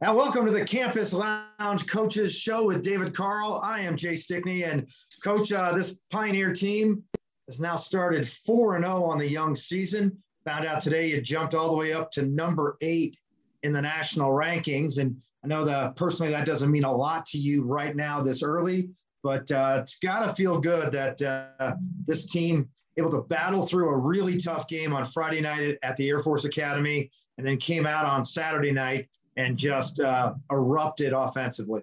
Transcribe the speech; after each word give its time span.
And 0.00 0.14
welcome 0.14 0.46
to 0.46 0.52
the 0.52 0.64
Campus 0.64 1.12
Lounge 1.12 1.84
Coaches 1.88 2.32
Show 2.32 2.64
with 2.64 2.84
David 2.84 3.16
Carle. 3.16 3.60
I 3.64 3.80
am 3.80 3.96
Jay 3.96 4.14
Stickney, 4.14 4.62
and 4.62 4.88
Coach, 5.24 5.50
uh, 5.50 5.74
this 5.74 5.94
Pioneer 6.12 6.52
team 6.52 7.02
has 7.46 7.58
now 7.58 7.74
started 7.74 8.28
4 8.28 8.80
0 8.80 9.02
on 9.02 9.18
the 9.18 9.28
young 9.28 9.56
season. 9.56 10.16
Found 10.44 10.66
out 10.66 10.80
today 10.80 11.08
you 11.08 11.20
jumped 11.20 11.56
all 11.56 11.72
the 11.72 11.76
way 11.76 11.92
up 11.92 12.12
to 12.12 12.22
number 12.22 12.76
eight 12.80 13.16
in 13.64 13.72
the 13.72 13.82
national 13.82 14.30
rankings. 14.30 14.98
And 14.98 15.20
I 15.42 15.48
know 15.48 15.64
that 15.64 15.96
personally 15.96 16.30
that 16.30 16.46
doesn't 16.46 16.70
mean 16.70 16.84
a 16.84 16.94
lot 16.94 17.26
to 17.26 17.38
you 17.38 17.64
right 17.64 17.96
now 17.96 18.22
this 18.22 18.44
early, 18.44 18.90
but 19.24 19.50
uh, 19.50 19.80
it's 19.82 19.98
got 19.98 20.24
to 20.24 20.32
feel 20.32 20.60
good 20.60 20.92
that 20.92 21.20
uh, 21.20 21.74
this 22.06 22.30
team 22.30 22.68
able 22.98 23.10
to 23.10 23.22
battle 23.22 23.66
through 23.66 23.88
a 23.88 23.96
really 23.96 24.38
tough 24.38 24.68
game 24.68 24.92
on 24.92 25.04
Friday 25.06 25.40
night 25.40 25.76
at 25.82 25.96
the 25.96 26.08
Air 26.08 26.20
Force 26.20 26.44
Academy 26.44 27.10
and 27.36 27.44
then 27.44 27.56
came 27.56 27.84
out 27.84 28.04
on 28.04 28.24
Saturday 28.24 28.70
night 28.70 29.08
and 29.38 29.56
just 29.56 30.00
uh, 30.00 30.34
erupted 30.50 31.12
offensively. 31.12 31.82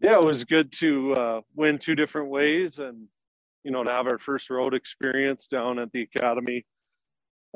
Yeah, 0.00 0.18
it 0.18 0.24
was 0.24 0.44
good 0.44 0.72
to 0.72 1.12
uh, 1.14 1.40
win 1.54 1.78
two 1.78 1.94
different 1.94 2.30
ways 2.30 2.80
and, 2.80 3.06
you 3.64 3.70
know, 3.70 3.84
to 3.84 3.90
have 3.90 4.06
our 4.06 4.18
first 4.18 4.50
road 4.50 4.74
experience 4.74 5.46
down 5.46 5.78
at 5.78 5.90
the 5.92 6.02
academy. 6.02 6.66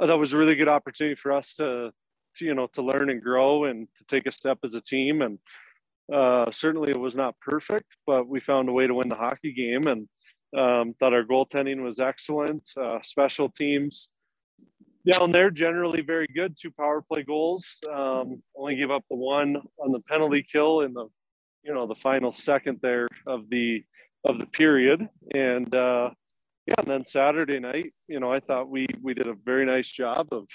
Uh, 0.01 0.07
that 0.07 0.19
was 0.19 0.33
a 0.33 0.39
really 0.39 0.55
good 0.55 0.69
opportunity 0.69 1.17
for 1.17 1.33
us 1.33 1.57
to, 1.57 1.91
to, 2.37 2.45
you 2.45 2.55
know, 2.55 2.69
to 2.75 2.83
learn 2.83 3.11
and 3.11 3.23
grow 3.23 3.65
and 3.65 3.89
to 3.97 4.05
take 4.05 4.27
a 4.27 4.33
step 4.33 4.59
as 4.65 4.75
a 4.75 4.81
team. 4.81 5.21
And 5.23 5.39
uh, 6.13 6.51
certainly 6.53 6.91
it 6.91 7.01
was 7.01 7.17
not 7.17 7.39
perfect, 7.41 7.97
but 8.07 8.29
we 8.29 8.39
found 8.41 8.69
a 8.69 8.73
way 8.73 8.87
to 8.87 8.95
win 8.95 9.09
the 9.09 9.17
hockey 9.17 9.53
game 9.53 9.89
and 9.89 10.09
um, 10.57 10.95
thought 10.99 11.15
our 11.15 11.25
goaltending 11.25 11.83
was 11.83 11.99
excellent. 11.99 12.69
Uh, 12.81 12.99
special 13.03 13.49
teams 13.49 14.09
down 15.11 15.33
there 15.33 15.51
generally 15.51 16.03
very 16.03 16.29
good. 16.35 16.57
Two 16.57 16.71
power 16.71 17.03
play 17.03 17.23
goals. 17.23 17.79
Um, 17.91 18.43
only 18.57 18.77
gave 18.77 18.91
up 18.91 19.05
the 19.11 19.17
one 19.17 19.57
on 19.79 19.93
the 19.93 20.01
penalty 20.01 20.45
kill 20.51 20.81
in 20.81 20.93
the, 20.93 21.07
you 21.63 21.75
know, 21.75 21.87
the 21.87 21.95
final 21.95 22.33
second 22.33 22.79
there 22.83 23.09
of 23.27 23.49
the 23.51 23.85
of 24.25 24.39
the 24.39 24.47
period. 24.47 25.09
And 25.35 25.75
uh, 25.75 26.11
yeah, 26.67 26.75
and 26.79 26.87
then 26.87 27.05
Saturday 27.05 27.59
night, 27.59 27.93
you 28.09 28.21
know, 28.21 28.33
I 28.33 28.41
thought 28.41 28.69
we 28.69 28.87
we 29.03 29.15
did 29.15 29.27
a 29.27 29.35
very 29.35 29.67
nice 29.67 29.91
job 29.91 30.29
of 30.31 30.47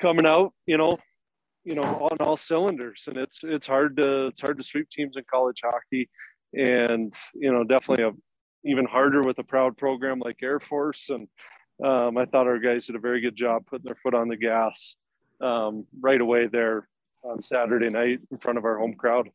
coming 0.00 0.26
out, 0.26 0.52
you 0.66 0.78
know, 0.78 0.98
you 1.64 1.74
know, 1.74 1.82
on 1.82 2.16
all 2.20 2.36
cylinders. 2.36 3.04
And 3.06 3.18
it's 3.18 3.40
it's 3.42 3.66
hard 3.66 3.96
to 3.98 4.26
it's 4.28 4.40
hard 4.40 4.58
to 4.58 4.64
sweep 4.64 4.88
teams 4.88 5.16
in 5.16 5.24
college 5.30 5.60
hockey, 5.62 6.08
and 6.54 7.12
you 7.34 7.52
know, 7.52 7.64
definitely 7.64 8.04
a 8.04 8.12
even 8.66 8.86
harder 8.86 9.20
with 9.20 9.38
a 9.38 9.44
proud 9.44 9.76
program 9.76 10.20
like 10.20 10.36
Air 10.42 10.58
Force 10.58 11.10
and 11.10 11.28
um, 11.82 12.16
I 12.16 12.24
thought 12.26 12.46
our 12.46 12.58
guys 12.58 12.86
did 12.86 12.96
a 12.96 13.00
very 13.00 13.20
good 13.20 13.34
job 13.34 13.66
putting 13.66 13.86
their 13.86 13.96
foot 13.96 14.14
on 14.14 14.28
the 14.28 14.36
gas 14.36 14.96
um, 15.40 15.86
right 16.00 16.20
away 16.20 16.46
there 16.46 16.88
on 17.24 17.42
Saturday 17.42 17.90
night 17.90 18.20
in 18.30 18.38
front 18.38 18.58
of 18.58 18.64
our 18.64 18.78
home 18.78 18.94
crowd. 18.94 19.30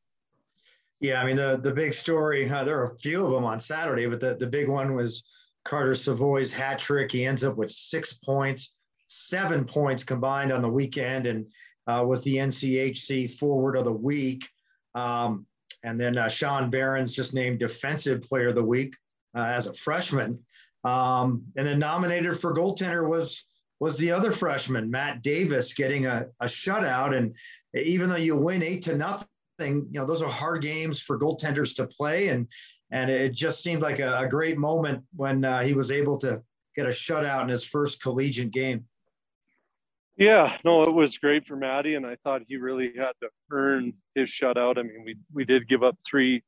Yeah, 1.00 1.22
I 1.22 1.26
mean 1.26 1.38
the 1.38 1.60
the 1.62 1.74
big 1.74 1.94
story. 1.94 2.50
Uh, 2.50 2.64
there 2.64 2.80
are 2.80 2.92
a 2.92 2.98
few 2.98 3.26
of 3.26 3.32
them 3.32 3.46
on 3.46 3.60
Saturday, 3.60 4.06
but 4.08 4.20
the, 4.20 4.36
the 4.36 4.48
big 4.48 4.68
one 4.68 4.94
was 4.94 5.24
Carter 5.64 5.96
Savoie's 5.96 6.52
hat 6.52 6.80
trick. 6.80 7.12
He 7.12 7.26
ends 7.26 7.44
up 7.44 7.56
with 7.56 7.72
six 7.72 8.14
points, 8.14 8.74
seven 9.08 9.66
points 9.66 10.04
combined 10.04 10.52
on 10.52 10.62
the 10.62 10.70
weekend, 10.70 11.26
and 11.26 11.46
uh, 11.88 12.04
was 12.06 12.24
the 12.24 12.36
NCHC 12.36 13.38
Forward 13.38 13.78
of 13.78 13.86
the 13.86 13.94
Week. 13.94 14.48
Um, 14.96 15.46
and 15.84 16.00
then 16.00 16.18
uh, 16.18 16.28
Sean 16.28 16.70
Behrens' 16.70 17.16
just 17.16 17.34
named 17.34 17.60
Defensive 17.60 18.22
Player 18.22 18.50
of 18.50 18.56
the 18.56 18.64
Week 18.64 18.96
uh, 19.36 19.46
as 19.46 19.68
a 19.68 19.74
freshman. 19.74 20.40
Um, 20.84 21.44
and 21.58 21.68
then 21.68 21.80
nominated 21.80 22.40
for 22.40 22.56
goaltender 22.56 23.08
was 23.08 23.46
was 23.80 23.98
the 23.98 24.12
other 24.12 24.32
freshman, 24.32 24.92
Matt 24.92 25.22
Davis, 25.22 25.74
getting 25.74 26.06
a, 26.06 26.28
a 26.42 26.46
shutout. 26.46 27.16
And 27.16 27.36
even 27.74 28.10
though 28.10 28.18
you 28.18 28.36
win 28.36 28.62
eight 28.62 28.84
to 28.84 28.98
nothing, 28.98 29.28
you 29.60 29.88
know, 29.94 30.06
those 30.06 30.22
are 30.22 30.30
hard 30.30 30.62
games 30.62 31.00
for 31.00 31.18
goaltenders 31.18 31.76
to 31.78 31.88
play. 31.88 32.28
And 32.30 32.48
and 32.92 33.10
it 33.10 33.34
just 33.34 33.62
seemed 33.62 33.82
like 33.82 34.00
a, 34.00 34.20
a 34.20 34.28
great 34.28 34.58
moment 34.58 35.04
when 35.16 35.46
uh, 35.46 35.62
he 35.62 35.74
was 35.74 35.92
able 35.92 36.18
to 36.20 36.42
get 36.76 36.88
a 36.88 36.90
shutout 36.90 37.44
in 37.44 37.50
his 37.50 37.66
first 37.66 38.02
collegiate 38.02 38.52
game. 38.52 38.86
Yeah, 40.18 40.58
no, 40.66 40.84
it 40.84 40.94
was 40.94 41.18
great 41.18 41.48
for 41.48 41.56
Maddie, 41.56 41.96
and 41.96 42.06
I 42.06 42.16
thought 42.16 42.42
he 42.46 42.58
really 42.58 42.92
had 42.98 43.14
to 43.22 43.30
earn 43.52 43.94
his 44.16 44.30
shutout. 44.30 44.78
I 44.78 44.82
mean, 44.84 45.04
we 45.06 45.16
we 45.34 45.46
did 45.46 45.70
give 45.70 45.82
up 45.82 45.98
three 46.06 46.44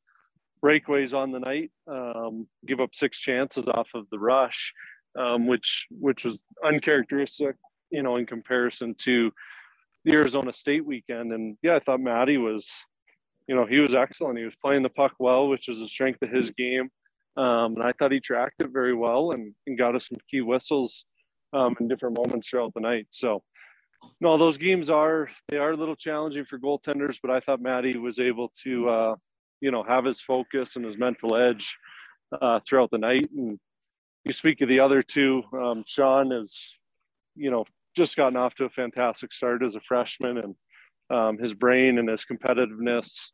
breakaways 0.64 1.14
on 1.14 1.32
the 1.32 1.40
night, 1.40 1.72
um, 1.88 2.48
give 2.66 2.80
up 2.80 2.94
six 2.94 3.20
chances 3.20 3.68
off 3.68 3.90
of 3.94 4.06
the 4.12 4.20
rush, 4.20 4.74
um, 5.18 5.48
which 5.48 5.88
which 5.90 6.24
was 6.24 6.44
uncharacteristic, 6.66 7.56
you 7.90 8.04
know, 8.04 8.18
in 8.18 8.26
comparison 8.26 8.96
to 9.00 9.32
the 10.06 10.14
Arizona 10.14 10.54
State 10.54 10.86
weekend. 10.86 11.34
And 11.34 11.58
yeah, 11.62 11.76
I 11.76 11.80
thought 11.80 12.00
Maddie 12.00 12.38
was, 12.38 12.70
you 13.48 13.56
know, 13.56 13.66
he 13.66 13.80
was 13.80 13.94
excellent. 13.94 14.38
He 14.38 14.46
was 14.46 14.56
playing 14.62 14.84
the 14.84 14.90
puck 14.90 15.14
well, 15.20 15.48
which 15.48 15.68
is 15.70 15.82
a 15.82 15.88
strength 15.88 16.22
of 16.22 16.30
his 16.30 16.52
game. 16.52 16.90
Um, 17.38 17.76
and 17.76 17.84
I 17.84 17.94
thought 17.94 18.12
he 18.12 18.20
tracked 18.20 18.62
it 18.62 18.72
very 18.72 18.94
well 18.94 19.32
and, 19.32 19.54
and 19.66 19.78
got 19.78 19.96
us 19.96 20.10
some 20.10 20.18
key 20.30 20.42
whistles 20.42 21.06
um, 21.54 21.76
in 21.80 21.88
different 21.88 22.18
moments 22.18 22.50
throughout 22.50 22.74
the 22.74 22.82
night. 22.82 23.08
So, 23.10 23.42
no, 24.20 24.38
those 24.38 24.58
games 24.58 24.90
are 24.90 25.30
they 25.48 25.58
are 25.58 25.72
a 25.72 25.78
little 25.78 25.96
challenging 25.96 26.44
for 26.44 26.60
goaltenders, 26.60 27.20
but 27.22 27.32
I 27.32 27.40
thought 27.40 27.62
Maddie 27.62 27.98
was 27.98 28.20
able 28.20 28.52
to 28.64 28.90
uh, 28.90 29.16
you 29.62 29.72
know 29.72 29.84
have 29.84 30.06
his 30.06 30.20
focus 30.20 30.76
and 30.76 30.86
his 30.86 30.98
mental 30.98 31.36
edge 31.36 31.78
uh, 32.42 32.60
throughout 32.68 32.92
the 32.92 32.98
night. 32.98 33.30
And 33.36 33.60
you 34.26 34.34
speak 34.34 34.62
of 34.62 34.70
the 34.70 34.80
other 34.80 35.02
two, 35.02 35.44
um, 35.54 35.84
Sean 35.88 36.32
is, 36.32 36.76
you 37.36 37.50
know, 37.50 37.66
just 37.96 38.16
gotten 38.16 38.38
off 38.38 38.56
to 38.56 38.66
a 38.66 38.70
fantastic 38.70 39.34
start 39.34 39.64
as 39.64 39.76
a 39.76 39.82
freshman, 39.82 40.38
and 40.38 40.56
um, 41.10 41.38
his 41.38 41.54
brain 41.54 41.98
and 41.98 42.10
his 42.10 42.26
competitiveness, 42.26 43.30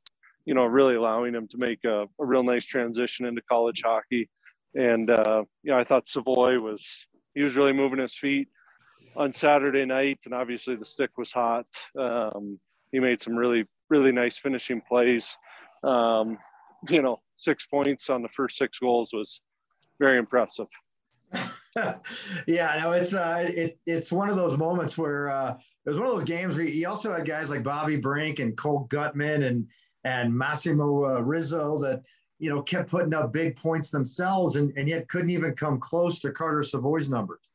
you 0.45 0.53
know, 0.53 0.65
really 0.65 0.95
allowing 0.95 1.35
him 1.35 1.47
to 1.49 1.57
make 1.57 1.83
a, 1.85 2.03
a 2.19 2.25
real 2.25 2.43
nice 2.43 2.65
transition 2.65 3.25
into 3.25 3.41
college 3.49 3.81
hockey. 3.83 4.29
And 4.75 5.09
uh, 5.09 5.43
you 5.63 5.71
know, 5.71 5.79
I 5.79 5.83
thought 5.83 6.07
Savoie 6.07 6.59
was 6.59 7.07
he 7.35 7.43
was 7.43 7.55
really 7.55 7.73
moving 7.73 7.99
his 7.99 8.15
feet 8.15 8.47
on 9.15 9.33
Saturday 9.33 9.85
night, 9.85 10.19
and 10.25 10.33
obviously 10.33 10.75
the 10.75 10.85
stick 10.85 11.11
was 11.17 11.31
hot. 11.31 11.67
Um, 11.99 12.59
he 12.91 12.99
made 12.99 13.21
some 13.21 13.35
really 13.35 13.65
really 13.89 14.11
nice 14.11 14.37
finishing 14.37 14.81
plays 14.81 15.37
um, 15.83 16.37
you 16.89 17.01
know, 17.01 17.21
six 17.35 17.65
points 17.65 18.09
on 18.09 18.21
the 18.21 18.29
first 18.29 18.57
six 18.57 18.79
goals 18.79 19.11
was 19.13 19.41
very 19.99 20.17
impressive. 20.17 20.67
yeah, 22.47 22.79
no, 22.81 22.91
it's 22.91 23.13
uh, 23.13 23.45
it, 23.47 23.77
it's 23.85 24.11
one 24.11 24.29
of 24.29 24.35
those 24.35 24.57
moments 24.57 24.97
where 24.97 25.29
uh, 25.29 25.51
it 25.51 25.89
was 25.89 25.99
one 25.99 26.07
of 26.07 26.13
those 26.13 26.23
games 26.23 26.57
where 26.57 26.65
he 26.65 26.85
also 26.85 27.13
had 27.13 27.25
guys 27.25 27.49
like 27.49 27.63
Bobby 27.63 27.97
Brink 27.97 28.39
and 28.39 28.57
Cole 28.57 28.87
Guttman 28.89 29.45
and 29.45 29.67
and 30.03 30.33
Massimo 30.33 31.05
uh, 31.05 31.19
Rizzo 31.19 31.77
that 31.79 32.03
you 32.39 32.49
know 32.49 32.61
kept 32.61 32.89
putting 32.89 33.13
up 33.13 33.33
big 33.33 33.57
points 33.57 33.89
themselves 33.91 34.55
and, 34.55 34.71
and 34.77 34.87
yet 34.87 35.09
couldn't 35.09 35.29
even 35.29 35.53
come 35.55 35.79
close 35.79 36.19
to 36.19 36.31
Carter 36.31 36.63
Savoie's 36.63 37.09
numbers. 37.09 37.51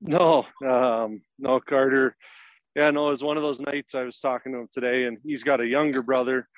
No, 0.00 0.44
um, 0.64 1.22
no, 1.38 1.60
Carter. 1.60 2.16
Yeah, 2.74 2.90
no, 2.90 3.08
it 3.08 3.10
was 3.10 3.24
one 3.24 3.36
of 3.36 3.42
those 3.42 3.60
nights 3.60 3.94
I 3.94 4.04
was 4.04 4.20
talking 4.20 4.52
to 4.52 4.58
him 4.58 4.68
today, 4.70 5.04
and 5.04 5.18
he's 5.24 5.42
got 5.42 5.60
a 5.60 5.66
younger 5.66 6.02
brother 6.02 6.48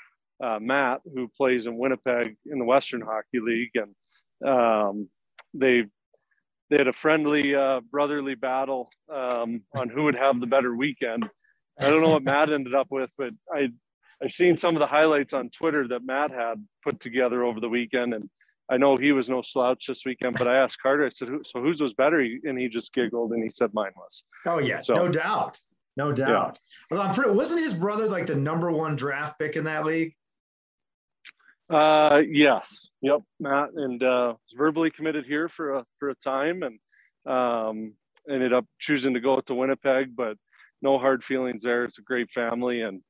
uh, 0.43 0.59
Matt, 0.61 1.01
who 1.15 1.29
plays 1.29 1.67
in 1.67 1.77
Winnipeg 1.77 2.37
in 2.47 2.59
the 2.59 2.65
Western 2.65 3.01
Hockey 3.01 3.41
League, 3.41 3.75
and 3.75 4.49
um, 4.49 5.09
they 5.55 5.85
they 6.71 6.77
had 6.77 6.89
a 6.89 6.93
friendly 6.93 7.55
uh, 7.55 7.81
brotherly 7.91 8.37
battle 8.37 8.91
um, 9.13 9.63
on 9.77 9.89
who 9.89 10.05
would 10.05 10.15
have 10.15 10.41
the 10.41 10.47
better 10.47 10.75
weekend. 10.75 11.29
I 11.79 11.91
don't 11.91 12.03
know 12.03 12.11
what 12.11 12.25
Matt 12.25 12.53
ended 12.53 12.75
up 12.75 12.89
with, 12.91 13.13
but 13.19 13.33
I 13.53 13.71
I've 14.23 14.33
seen 14.33 14.57
some 14.57 14.77
of 14.77 14.81
the 14.81 14.87
highlights 14.87 15.33
on 15.33 15.51
Twitter 15.51 15.89
that 15.89 16.05
Matt 16.05 16.31
had 16.31 16.65
put 16.85 17.01
together 17.01 17.43
over 17.43 17.59
the 17.59 17.69
weekend, 17.69 18.15
and 18.15 18.29
I 18.71 18.77
know 18.77 18.97
he 18.97 19.13
was 19.13 19.29
no 19.29 19.43
slouch 19.43 19.87
this 19.87 20.05
weekend. 20.05 20.37
But 20.39 20.47
I 20.47 20.59
asked 20.59 20.81
Carter, 20.83 21.07
I 21.07 21.09
said, 21.09 21.29
"So 21.45 21.61
whose 21.61 21.81
was 21.81 21.95
better?" 21.95 22.21
And 22.21 22.59
he 22.59 22.69
just 22.69 22.93
giggled 22.93 23.33
and 23.33 23.43
he 23.43 23.51
said, 23.51 23.71
"Mine 23.73 23.93
was." 23.97 24.23
Oh 24.47 24.59
yeah, 24.59 24.79
so, 24.79 24.95
no 24.95 25.09
doubt, 25.09 25.59
no 25.97 26.13
doubt. 26.13 26.59
Yeah. 26.91 26.97
Well, 26.97 27.07
I'm 27.07 27.15
pretty, 27.15 27.31
wasn't 27.31 27.63
his 27.63 27.75
brother 27.75 28.07
like 28.07 28.27
the 28.27 28.37
number 28.37 28.71
one 28.71 28.95
draft 28.95 29.39
pick 29.39 29.57
in 29.57 29.65
that 29.65 29.85
league? 29.85 30.15
Uh, 31.71 32.23
yes. 32.29 32.89
Yep. 33.01 33.21
Matt 33.39 33.71
and 33.75 34.03
uh, 34.03 34.35
was 34.35 34.55
verbally 34.57 34.91
committed 34.91 35.25
here 35.25 35.49
for 35.49 35.77
a 35.77 35.85
for 35.99 36.11
a 36.11 36.15
time, 36.17 36.63
and 36.63 36.79
um, 37.33 37.95
ended 38.29 38.53
up 38.53 38.67
choosing 38.79 39.15
to 39.15 39.21
go 39.21 39.41
to 39.41 39.55
Winnipeg. 39.55 40.17
But 40.17 40.37
no 40.83 40.99
hard 40.99 41.23
feelings 41.23 41.63
there. 41.63 41.85
It's 41.85 41.99
a 41.99 42.03
great 42.03 42.31
family, 42.31 42.83
and 42.83 43.03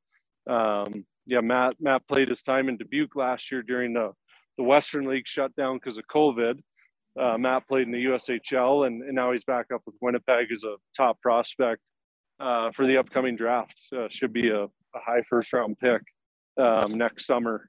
um, 0.48 1.06
yeah, 1.26 1.40
Matt 1.40 1.76
Matt 1.80 2.06
played 2.06 2.28
his 2.28 2.42
time 2.42 2.68
in 2.68 2.76
Dubuque 2.76 3.16
last 3.16 3.50
year 3.50 3.62
during 3.62 3.94
the 3.94 4.12
the 4.58 4.64
Western 4.64 5.06
League 5.06 5.26
shutdown 5.26 5.76
because 5.76 5.96
of 5.96 6.04
COVID. 6.06 6.60
Uh, 7.18 7.38
Matt 7.38 7.66
played 7.66 7.86
in 7.86 7.92
the 7.92 8.04
USHL, 8.04 8.86
and, 8.86 9.02
and 9.02 9.14
now 9.14 9.32
he's 9.32 9.44
back 9.44 9.66
up 9.74 9.82
with 9.86 9.96
Winnipeg 10.00 10.52
as 10.52 10.64
a 10.64 10.76
top 10.96 11.20
prospect 11.20 11.80
uh, 12.38 12.70
for 12.72 12.86
the 12.86 12.98
upcoming 12.98 13.36
draft. 13.36 13.80
Uh, 13.94 14.06
should 14.10 14.32
be 14.32 14.48
a, 14.50 14.64
a, 14.64 14.68
high 14.94 15.22
first 15.28 15.52
round 15.52 15.78
pick 15.78 16.02
um, 16.56 16.96
next 16.96 17.26
summer. 17.26 17.68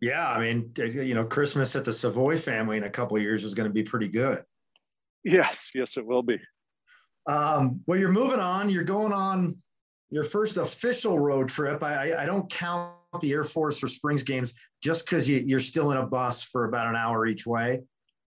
Yeah, 0.00 0.26
I 0.26 0.40
mean, 0.40 0.72
you 0.76 1.14
know, 1.14 1.24
Christmas 1.24 1.76
at 1.76 1.84
the 1.84 1.92
Savoie 1.92 2.36
family 2.36 2.76
in 2.76 2.84
a 2.84 2.90
couple 2.90 3.18
years 3.18 3.44
is 3.44 3.54
going 3.54 3.68
to 3.68 3.72
be 3.72 3.82
pretty 3.82 4.08
good. 4.08 4.42
Yes, 5.24 5.70
yes, 5.74 5.96
it 5.96 6.04
will 6.04 6.22
be. 6.22 6.38
Um, 7.26 7.80
well, 7.86 7.98
you're 7.98 8.10
moving 8.10 8.40
on. 8.40 8.68
You're 8.68 8.84
going 8.84 9.12
on, 9.12 9.56
your 10.10 10.24
first 10.24 10.58
official 10.58 11.18
road 11.18 11.48
trip. 11.48 11.82
I, 11.82 12.14
I 12.14 12.26
don't 12.26 12.50
count 12.50 12.92
the 13.20 13.32
Air 13.32 13.44
Force 13.44 13.82
or 13.82 13.88
Springs 13.88 14.22
games 14.22 14.54
just 14.82 15.06
because 15.06 15.28
you, 15.28 15.38
you're 15.38 15.60
still 15.60 15.92
in 15.92 15.98
a 15.98 16.06
bus 16.06 16.42
for 16.42 16.66
about 16.66 16.88
an 16.88 16.96
hour 16.96 17.26
each 17.26 17.46
way. 17.46 17.82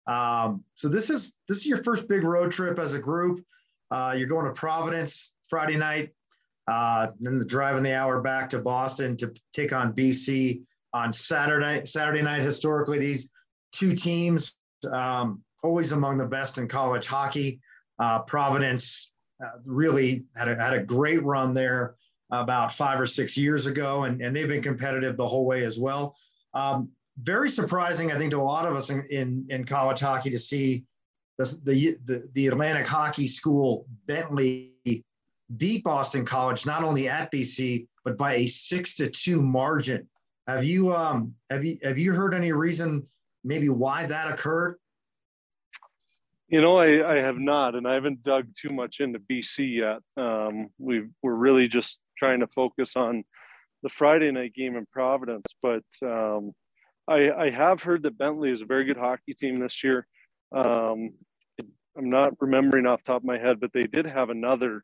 Um, 0.07 0.63
so 0.75 0.87
this 0.87 1.09
is 1.09 1.33
this 1.47 1.57
is 1.57 1.65
your 1.65 1.81
first 1.83 2.07
big 2.07 2.23
road 2.23 2.51
trip 2.51 2.79
as 2.79 2.93
a 2.93 2.99
group. 2.99 3.43
Uh, 3.91 4.15
you're 4.17 4.27
going 4.27 4.45
to 4.45 4.53
Providence 4.53 5.33
Friday 5.49 5.77
night, 5.77 6.11
uh, 6.67 7.07
then 7.19 7.39
the 7.39 7.45
driving 7.45 7.83
the 7.83 7.95
hour 7.95 8.21
back 8.21 8.49
to 8.51 8.59
Boston 8.59 9.17
to 9.17 9.33
take 9.53 9.73
on 9.73 9.93
BC 9.93 10.63
on 10.95 11.11
Saturday. 11.11 11.83
Saturday 11.83 12.21
night, 12.21 12.41
historically, 12.41 12.97
these 12.97 13.29
two 13.73 13.93
teams 13.93 14.55
um, 14.93 15.43
always 15.61 15.91
among 15.91 16.17
the 16.17 16.25
best 16.25 16.57
in 16.57 16.69
college 16.69 17.05
hockey. 17.05 17.59
Uh, 17.99 18.21
Providence 18.21 19.11
uh, 19.43 19.57
really 19.65 20.23
had 20.37 20.47
a, 20.47 20.55
had 20.55 20.73
a 20.73 20.81
great 20.81 21.21
run 21.23 21.53
there 21.53 21.95
about 22.31 22.73
five 22.73 22.97
or 22.99 23.05
six 23.05 23.35
years 23.35 23.65
ago, 23.65 24.05
and, 24.05 24.21
and 24.21 24.33
they've 24.33 24.47
been 24.47 24.63
competitive 24.63 25.17
the 25.17 25.27
whole 25.27 25.45
way 25.45 25.65
as 25.65 25.77
well. 25.77 26.15
Um, 26.53 26.89
very 27.19 27.49
surprising, 27.49 28.13
I 28.13 28.17
think, 28.17 28.31
to 28.31 28.37
a 28.37 28.41
lot 28.41 28.65
of 28.65 28.73
us 28.73 28.89
in, 28.89 29.03
in, 29.11 29.45
in 29.49 29.65
college 29.65 29.99
hockey 29.99 30.29
to 30.29 30.39
see 30.39 30.85
the, 31.37 31.59
the, 31.65 31.97
the, 32.05 32.29
the 32.33 32.47
Atlantic 32.47 32.87
Hockey 32.87 33.27
School 33.27 33.85
Bentley 34.07 34.71
beat 35.57 35.83
Boston 35.83 36.25
College 36.25 36.65
not 36.65 36.83
only 36.83 37.09
at 37.09 37.31
BC 37.31 37.87
but 38.05 38.17
by 38.17 38.35
a 38.35 38.47
six 38.47 38.93
to 38.95 39.07
two 39.07 39.41
margin. 39.41 40.07
Have 40.47 40.63
you 40.63 40.93
um 40.93 41.33
have 41.49 41.63
you 41.63 41.77
have 41.83 41.97
you 41.97 42.13
heard 42.13 42.33
any 42.33 42.51
reason 42.51 43.05
maybe 43.43 43.69
why 43.69 44.05
that 44.05 44.31
occurred? 44.31 44.77
You 46.47 46.61
know, 46.61 46.77
I, 46.77 47.13
I 47.13 47.15
have 47.15 47.39
not, 47.39 47.73
and 47.73 47.87
I 47.87 47.95
haven't 47.95 48.23
dug 48.23 48.47
too 48.55 48.69
much 48.69 48.99
into 48.99 49.19
BC 49.19 49.77
yet. 49.77 50.23
Um, 50.23 50.69
we 50.77 51.05
we're 51.23 51.35
really 51.35 51.67
just 51.67 51.99
trying 52.17 52.41
to 52.41 52.47
focus 52.47 52.95
on 52.95 53.23
the 53.81 53.89
Friday 53.89 54.31
night 54.31 54.53
game 54.53 54.75
in 54.75 54.85
Providence, 54.85 55.47
but 55.61 55.83
um, 56.03 56.51
I, 57.07 57.31
I 57.31 57.49
have 57.49 57.83
heard 57.83 58.03
that 58.03 58.17
Bentley 58.17 58.51
is 58.51 58.61
a 58.61 58.65
very 58.65 58.85
good 58.85 58.97
hockey 58.97 59.33
team 59.33 59.59
this 59.59 59.83
year. 59.83 60.07
Um, 60.55 61.13
I'm 61.97 62.09
not 62.09 62.33
remembering 62.39 62.85
off 62.85 63.03
top 63.03 63.21
of 63.21 63.25
my 63.25 63.37
head, 63.37 63.59
but 63.59 63.73
they 63.73 63.83
did 63.83 64.05
have 64.05 64.29
another. 64.29 64.83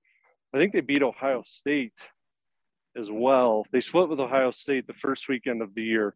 I 0.53 0.57
think 0.57 0.73
they 0.73 0.81
beat 0.81 1.03
Ohio 1.03 1.43
State 1.45 1.93
as 2.97 3.09
well. 3.11 3.65
They 3.71 3.81
split 3.81 4.09
with 4.09 4.19
Ohio 4.19 4.51
State 4.51 4.87
the 4.87 4.93
first 4.93 5.27
weekend 5.29 5.61
of 5.61 5.73
the 5.75 5.83
year. 5.83 6.15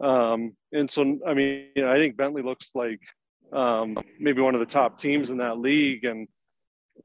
Um, 0.00 0.56
and 0.72 0.90
so, 0.90 1.18
I 1.26 1.34
mean, 1.34 1.66
you 1.76 1.82
know, 1.82 1.92
I 1.92 1.98
think 1.98 2.16
Bentley 2.16 2.42
looks 2.42 2.70
like 2.74 3.00
um, 3.52 3.96
maybe 4.18 4.40
one 4.40 4.54
of 4.54 4.60
the 4.60 4.66
top 4.66 4.98
teams 4.98 5.30
in 5.30 5.38
that 5.38 5.58
league, 5.58 6.04
and 6.04 6.26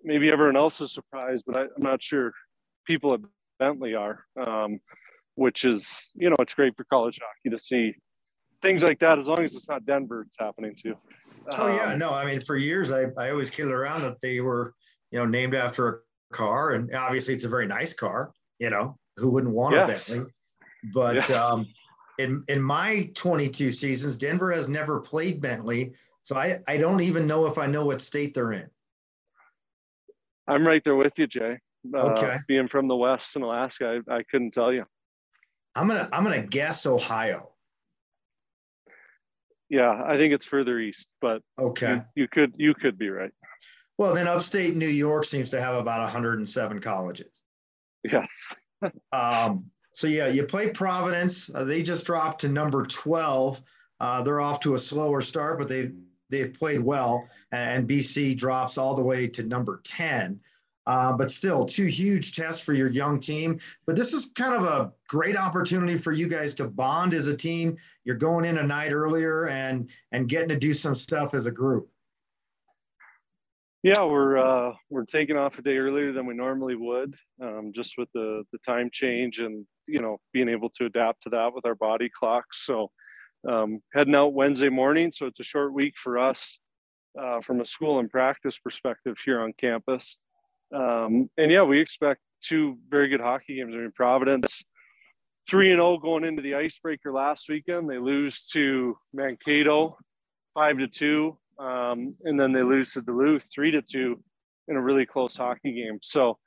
maybe 0.04 0.32
everyone 0.32 0.56
else 0.56 0.82
is 0.82 0.94
surprised, 0.94 1.44
but 1.46 1.58
I, 1.58 1.62
am 1.62 1.70
not 1.78 2.02
sure 2.02 2.34
people 2.86 3.14
at 3.14 3.22
Bentley 3.60 3.94
are, 3.94 4.26
um, 4.40 4.80
which 5.36 5.66
is, 5.66 6.04
you 6.16 6.30
know, 6.30 6.36
it's 6.40 6.54
great 6.54 6.76
for 6.76 6.86
college 6.86 7.20
hockey 7.22 7.56
to 7.56 7.62
see 7.62 7.96
things 8.62 8.84
like 8.84 9.00
that 9.00 9.20
as 9.20 9.28
long 9.28 9.40
as 9.40 9.56
it's 9.56 9.70
not 9.70 9.86
Denver, 9.86 10.26
it's 10.28 10.38
happening 10.40 10.76
too. 10.76 10.96
Oh 11.52 11.68
yeah, 11.68 11.94
um, 11.94 12.00
no, 12.00 12.12
I 12.12 12.26
mean, 12.26 12.42
for 12.42 12.58
years 12.58 12.92
I, 12.92 13.06
I 13.18 13.32
always 13.32 13.50
kidded 13.50 13.72
around 13.72 14.02
that 14.02 14.18
they 14.22 14.42
were, 14.42 14.74
you 15.12 15.20
know, 15.20 15.26
named 15.26 15.56
after 15.56 15.88
a 15.88 16.36
car, 16.36 16.72
and 16.72 16.94
obviously 16.94 17.34
it's 17.34 17.46
a 17.46 17.50
very 17.50 17.68
nice 17.68 17.94
car. 17.94 18.32
You 18.60 18.70
know, 18.70 18.98
who 19.20 19.30
wouldn't 19.32 19.54
want 19.54 19.76
yes. 19.76 20.10
a 20.10 20.12
Bentley? 20.12 20.32
But 20.94 21.16
yes. 21.16 21.32
um, 21.32 21.68
in 22.18 22.44
in 22.48 22.62
my 22.62 23.12
22 23.16 23.72
seasons, 23.72 24.18
Denver 24.18 24.52
has 24.52 24.68
never 24.68 25.00
played 25.00 25.42
Bentley, 25.42 25.94
so 26.22 26.36
I 26.36 26.60
I 26.68 26.78
don't 26.78 27.02
even 27.02 27.28
know 27.28 27.46
if 27.48 27.58
I 27.58 27.66
know 27.66 27.86
what 27.86 28.02
state 28.02 28.34
they're 28.34 28.54
in. 28.54 28.70
I'm 30.48 30.66
right 30.66 30.84
there 30.84 30.96
with 30.96 31.18
you, 31.20 31.28
Jay. 31.28 31.60
Uh, 31.94 31.98
okay. 31.98 32.38
Being 32.48 32.68
from 32.68 32.88
the 32.88 32.96
West 32.96 33.36
in 33.36 33.42
Alaska, 33.42 34.02
I, 34.10 34.16
I 34.18 34.24
couldn't 34.24 34.52
tell 34.52 34.74
you. 34.74 34.86
I'm 35.76 35.88
gonna 35.88 36.10
I'm 36.12 36.24
gonna 36.24 36.46
guess 36.46 36.86
Ohio. 36.86 37.54
Yeah, 39.70 40.02
I 40.04 40.18
think 40.18 40.34
it's 40.34 40.46
further 40.46 40.80
east, 40.80 41.10
but 41.22 41.42
okay, 41.58 42.02
you, 42.16 42.24
you 42.24 42.28
could 42.28 42.54
you 42.58 42.74
could 42.74 42.98
be 42.98 43.10
right. 43.10 43.32
Well, 44.00 44.16
then 44.16 44.28
upstate 44.28 44.76
New 44.76 44.88
York 44.88 45.26
seems 45.26 45.52
to 45.52 45.62
have 45.62 45.76
about 45.76 46.00
107 46.00 46.80
colleges. 46.80 47.42
Yeah. 48.04 48.26
Um, 49.12 49.70
so 49.92 50.08
yeah, 50.08 50.28
you 50.28 50.44
play 50.46 50.70
Providence. 50.70 51.54
Uh, 51.54 51.64
they 51.64 51.84
just 51.84 52.06
dropped 52.06 52.42
to 52.42 52.50
number 52.50 52.86
12. 52.86 53.62
Uh, 54.00 54.22
they're 54.24 54.42
off 54.42 54.60
to 54.62 54.76
a 54.76 54.78
slower 54.78 55.22
start, 55.22 55.60
but 55.60 55.68
they 55.68 55.92
they've 56.30 56.54
played 56.54 56.82
well. 56.82 57.28
And 57.52 57.88
BC 57.88 58.38
drops 58.38 58.78
all 58.78 58.96
the 58.96 59.02
way 59.02 59.28
to 59.28 59.44
number 59.44 59.82
10. 59.84 60.40
Uh, 60.86 61.16
but 61.16 61.30
still, 61.30 61.66
two 61.66 61.86
huge 61.86 62.36
tests 62.36 62.62
for 62.62 62.74
your 62.74 62.88
young 62.88 63.20
team. 63.20 63.60
But 63.86 63.96
this 63.96 64.14
is 64.14 64.28
kind 64.28 64.56
of 64.56 64.64
a 64.64 64.92
great 65.08 65.38
opportunity 65.38 65.98
for 65.98 66.12
you 66.12 66.28
guys 66.28 66.54
to 66.56 66.68
bond 66.68 67.14
as 67.14 67.28
a 67.28 67.38
team. 67.38 67.78
You're 68.06 68.16
going 68.16 68.46
in 68.46 68.58
a 68.58 68.64
night 68.64 68.92
earlier 68.92 69.50
and 69.50 69.90
and 70.12 70.28
getting 70.28 70.50
to 70.50 70.56
do 70.56 70.74
some 70.74 70.96
stuff 70.96 71.34
as 71.34 71.46
a 71.46 71.52
group. 71.52 71.90
Yeah, 73.82 74.04
we're 74.04 74.38
uh, 74.38 74.74
we're 74.90 75.06
taking 75.06 75.38
off 75.38 75.58
a 75.58 75.62
day 75.62 75.78
earlier 75.78 76.12
than 76.12 76.26
we 76.26 76.34
normally 76.34 76.76
would, 76.76 77.16
um, 77.42 77.72
just 77.74 77.94
with 77.98 78.10
the 78.14 78.44
the 78.52 78.58
time 78.60 78.90
change 78.92 79.40
and 79.40 79.66
you 79.88 80.00
know 80.00 80.18
being 80.34 80.50
able 80.50 80.70
to 80.72 80.86
adapt 80.86 81.24
to 81.24 81.30
that 81.30 81.54
with 81.54 81.66
our 81.66 81.76
body 81.76 82.10
clocks. 82.10 82.66
So 82.66 82.92
um, 83.48 83.80
heading 83.94 84.16
out 84.16 84.34
Wednesday 84.34 84.68
morning, 84.68 85.12
so 85.12 85.28
it's 85.28 85.40
a 85.40 85.46
short 85.46 85.74
week 85.74 85.94
for 85.98 86.20
us 86.20 86.60
uh, 87.18 87.40
from 87.40 87.62
a 87.62 87.66
school 87.66 88.00
and 88.00 88.10
practice 88.10 88.60
perspective 88.60 89.18
here 89.24 89.40
on 89.40 89.54
campus. 89.58 90.18
Um, 90.76 91.30
and 91.38 91.50
yeah, 91.50 91.64
we 91.64 91.80
expect 91.80 92.20
two 92.44 92.78
very 92.90 93.08
good 93.08 93.22
hockey 93.22 93.56
games. 93.56 93.74
I 93.74 93.78
mean, 93.78 93.94
Providence 93.96 94.62
three 95.50 95.72
and 95.72 95.78
zero 95.78 95.92
oh 95.92 95.98
going 95.98 96.26
into 96.26 96.42
the 96.42 96.56
icebreaker 96.56 97.14
last 97.14 97.48
weekend. 97.48 97.90
They 97.90 97.98
lose 97.98 98.46
to 98.48 98.94
Mankato 99.14 99.96
five 100.54 100.78
to 100.80 100.88
two, 100.90 101.38
um, 101.60 102.16
and 102.24 102.40
then 102.40 102.52
they 102.52 102.64
lose 102.64 102.94
to 102.94 103.02
Duluth 103.02 103.48
three 103.54 103.72
to 103.72 103.82
two 103.82 104.24
in 104.68 104.76
a 104.76 104.82
really 104.82 105.06
close 105.06 105.36
hockey 105.36 105.74
game. 105.74 106.00
So 106.02 106.38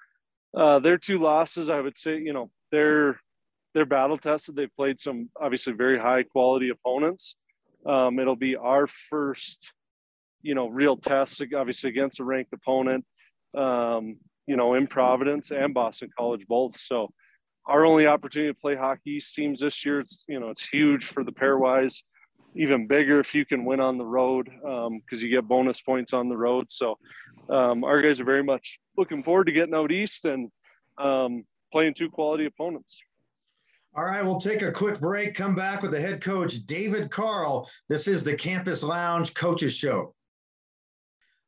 uh, 0.57 0.79
their 0.79 0.99
two 0.99 1.19
losses, 1.19 1.71
I 1.71 1.81
would 1.81 1.97
say, 1.97 2.19
you 2.19 2.33
know, 2.33 2.51
they're 2.71 3.21
they're 3.75 3.87
battle 3.87 4.19
tested. 4.19 4.57
They've 4.57 4.77
played 4.77 4.99
some 4.99 5.31
obviously 5.41 5.73
very 5.73 5.99
high 5.99 6.25
quality 6.25 6.71
opponents. 6.71 7.37
Um, 7.87 8.19
it'll 8.19 8.37
be 8.37 8.57
our 8.57 8.87
first, 8.87 9.73
you 10.43 10.55
know, 10.55 10.69
real 10.69 10.97
test, 10.97 11.43
obviously 11.57 11.91
against 11.91 12.21
a 12.21 12.25
ranked 12.25 12.53
opponent 12.53 13.05
um, 13.57 14.19
you 14.47 14.57
know, 14.57 14.75
in 14.75 14.87
Providence 14.87 15.51
and 15.51 15.75
Boston 15.75 16.11
College 16.17 16.47
both. 16.49 16.79
So 16.79 17.13
our 17.67 17.85
only 17.85 18.07
opportunity 18.07 18.53
to 18.53 18.59
play 18.59 18.75
hockey 18.75 19.21
teams 19.21 19.61
this 19.61 19.85
year, 19.85 20.01
it's, 20.01 20.25
you 20.29 20.41
know, 20.41 20.51
it's 20.51 20.67
huge 20.67 21.05
for 21.05 21.23
the 21.23 21.33
pairwise, 21.33 22.03
even 22.55 22.87
bigger 22.87 23.21
if 23.21 23.35
you 23.35 23.45
can 23.45 23.65
win 23.65 23.81
on 23.81 23.99
the 23.99 24.05
road 24.05 24.47
because 24.47 24.87
um, 24.87 25.01
you 25.11 25.29
get 25.29 25.49
bonus 25.49 25.81
points 25.81 26.13
on 26.13 26.29
the 26.29 26.37
road. 26.37 26.71
So 26.71 26.99
um, 27.49 27.85
our 27.85 28.01
guys 28.03 28.21
are 28.21 28.25
very 28.25 28.43
much 28.43 28.79
looking 28.97 29.23
forward 29.23 29.45
to 29.45 29.53
getting 29.53 29.75
out 29.75 29.93
east 29.93 30.25
and 30.25 30.51
um, 30.99 31.45
playing 31.73 31.95
two 31.95 32.11
quality 32.11 32.47
opponents. 32.47 33.03
All 33.95 34.05
right, 34.05 34.23
we'll 34.23 34.41
take 34.41 34.63
a 34.63 34.73
quick 34.73 35.01
break, 35.01 35.35
come 35.35 35.55
back 35.55 35.83
with 35.83 35.91
the 35.91 36.01
head 36.01 36.23
coach, 36.23 36.65
David 36.65 37.11
Carle. 37.11 37.69
This 37.91 38.09
is 38.09 38.25
the 38.25 38.35
Campus 38.35 38.83
Lounge 38.83 39.35
Coaches 39.35 39.75
Show. 39.75 40.15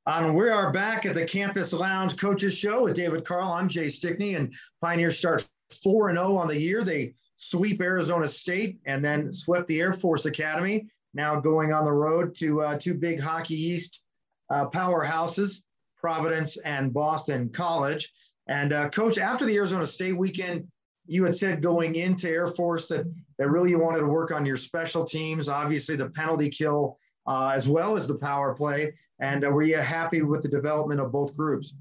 Um, 0.07 0.35
we 0.35 0.51
are 0.51 0.71
back 0.71 1.07
at 1.07 1.15
the 1.15 1.25
Campus 1.25 1.73
Lounge 1.73 2.19
Coaches 2.19 2.55
Show 2.55 2.85
with 2.85 2.95
David 2.95 3.25
Carl. 3.25 3.49
I'm 3.49 3.71
Jay 3.71 3.89
Stickney, 3.89 4.35
and 4.35 4.53
Pioneers 4.83 5.17
start 5.17 5.49
4 5.83 6.13
0 6.13 6.37
on 6.37 6.49
the 6.49 6.61
year. 6.61 6.85
They 6.85 7.15
sweep 7.37 7.81
Arizona 7.81 8.29
State 8.29 8.79
and 8.87 9.05
then 9.05 9.33
swept 9.33 9.67
the 9.67 9.81
Air 9.81 9.93
Force 9.93 10.27
Academy. 10.27 10.87
Now 11.15 11.39
going 11.41 11.73
on 11.73 11.85
the 11.85 11.93
road 11.93 12.35
to 12.37 12.63
uh, 12.63 12.79
two 12.79 12.95
big 12.95 13.21
Hockey 13.21 13.55
East 13.55 14.03
uh, 14.51 14.69
powerhouses, 14.69 15.63
Providence 15.97 16.57
and 16.59 16.93
Boston 16.93 17.49
College. 17.49 18.13
And 18.49 18.73
uh, 18.73 18.89
coach, 18.91 19.19
after 19.19 19.47
the 19.47 19.57
Arizona 19.57 19.87
State 19.87 20.17
weekend, 20.17 20.67
you 21.07 21.25
had 21.25 21.35
said 21.35 21.63
going 21.63 21.97
into 21.97 22.29
Air 22.29 22.49
Force 22.49 22.89
that, 22.89 23.07
that 23.39 23.49
really 23.49 23.71
you 23.71 23.79
wanted 23.79 24.01
to 24.01 24.07
work 24.07 24.31
on 24.31 24.45
your 24.45 24.57
special 24.57 25.05
teams, 25.05 25.49
obviously 25.49 25.97
the 25.97 26.11
penalty 26.11 26.51
kill, 26.51 26.99
uh, 27.27 27.53
as 27.55 27.69
well 27.69 27.97
as 27.97 28.07
the 28.07 28.19
power 28.19 28.55
play. 28.55 28.93
And 29.21 29.45
uh, 29.45 29.51
were 29.51 29.63
you 29.63 29.77
happy 29.77 30.23
with 30.23 30.43
the 30.43 30.49
development 30.49 31.01
of 31.01 31.13
both 31.13 31.37
groups? 31.37 31.75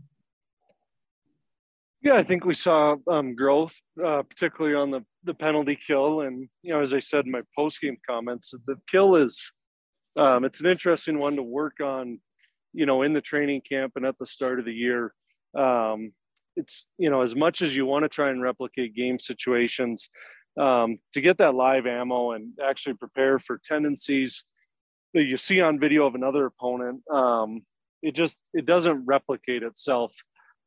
Yeah, 2.01 2.15
I 2.15 2.23
think 2.23 2.43
we 2.43 2.53
saw 2.53 2.97
um, 3.09 3.33
growth, 3.33 3.81
uh, 4.03 4.23
particularly 4.23 4.75
on 4.75 4.91
the, 4.91 5.05
the 5.23 5.33
penalty 5.33 5.75
kill. 5.75 6.21
And, 6.21 6.49
you 6.61 6.73
know, 6.73 6.81
as 6.81 6.93
I 6.93 6.99
said 6.99 7.25
in 7.25 7.31
my 7.31 7.41
post 7.55 7.81
game 7.81 7.97
comments, 8.07 8.53
the 8.65 8.75
kill 8.89 9.15
is, 9.15 9.51
um, 10.17 10.45
it's 10.45 10.59
an 10.59 10.67
interesting 10.67 11.19
one 11.19 11.35
to 11.35 11.43
work 11.43 11.79
on, 11.81 12.19
you 12.73 12.85
know, 12.85 13.01
in 13.01 13.13
the 13.13 13.21
training 13.21 13.61
camp 13.61 13.93
and 13.95 14.05
at 14.05 14.17
the 14.19 14.25
start 14.25 14.59
of 14.59 14.65
the 14.65 14.73
year. 14.73 15.13
Um, 15.57 16.13
it's, 16.55 16.87
you 16.97 17.09
know, 17.09 17.21
as 17.21 17.35
much 17.35 17.61
as 17.61 17.75
you 17.75 17.85
want 17.85 18.03
to 18.03 18.09
try 18.09 18.29
and 18.29 18.41
replicate 18.41 18.95
game 18.95 19.19
situations, 19.19 20.09
um, 20.59 20.99
to 21.13 21.21
get 21.21 21.39
that 21.39 21.55
live 21.55 21.87
ammo 21.87 22.31
and 22.31 22.53
actually 22.63 22.93
prepare 22.93 23.39
for 23.39 23.59
tendencies 23.65 24.45
that 25.13 25.23
you 25.23 25.37
see 25.37 25.61
on 25.61 25.79
video 25.79 26.05
of 26.05 26.15
another 26.15 26.45
opponent, 26.45 27.01
um, 27.11 27.61
it 28.01 28.13
just 28.13 28.39
it 28.53 28.65
doesn't 28.65 29.05
replicate 29.05 29.63
itself 29.63 30.13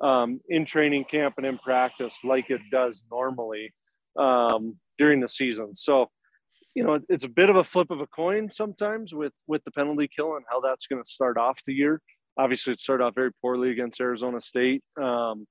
um, 0.01 0.41
in 0.49 0.65
training 0.65 1.05
camp 1.05 1.35
and 1.37 1.47
in 1.47 1.59
practice 1.59 2.19
like 2.25 2.51
it 2.51 2.61
does 2.71 3.05
normally 3.11 3.73
um, 4.18 4.76
during 4.99 5.20
the 5.20 5.28
season. 5.28 5.75
So, 5.75 6.11
you 6.75 6.85
know, 6.85 7.00
it's 7.08 7.25
a 7.25 7.28
bit 7.28 7.50
of 7.50 7.56
a 7.56 7.64
flip 7.64 7.90
of 7.90 8.00
a 8.00 8.06
coin 8.06 8.50
sometimes 8.50 9.14
with 9.14 9.32
with 9.46 9.64
the 9.64 9.70
penalty 9.70 10.08
kill 10.14 10.37
and 10.37 10.44
how 10.50 10.61
that's 10.61 10.87
going 10.87 11.02
to 11.02 11.11
start 11.11 11.38
off 11.38 11.61
the 11.66 11.75
year. 11.75 12.00
Obviously, 12.38 12.73
it 12.73 12.80
started 12.80 13.04
off 13.04 13.14
very 13.14 13.32
poorly 13.40 13.70
against 13.70 14.00
Arizona 14.00 14.40
State. 14.40 14.82
Um, 15.00 15.46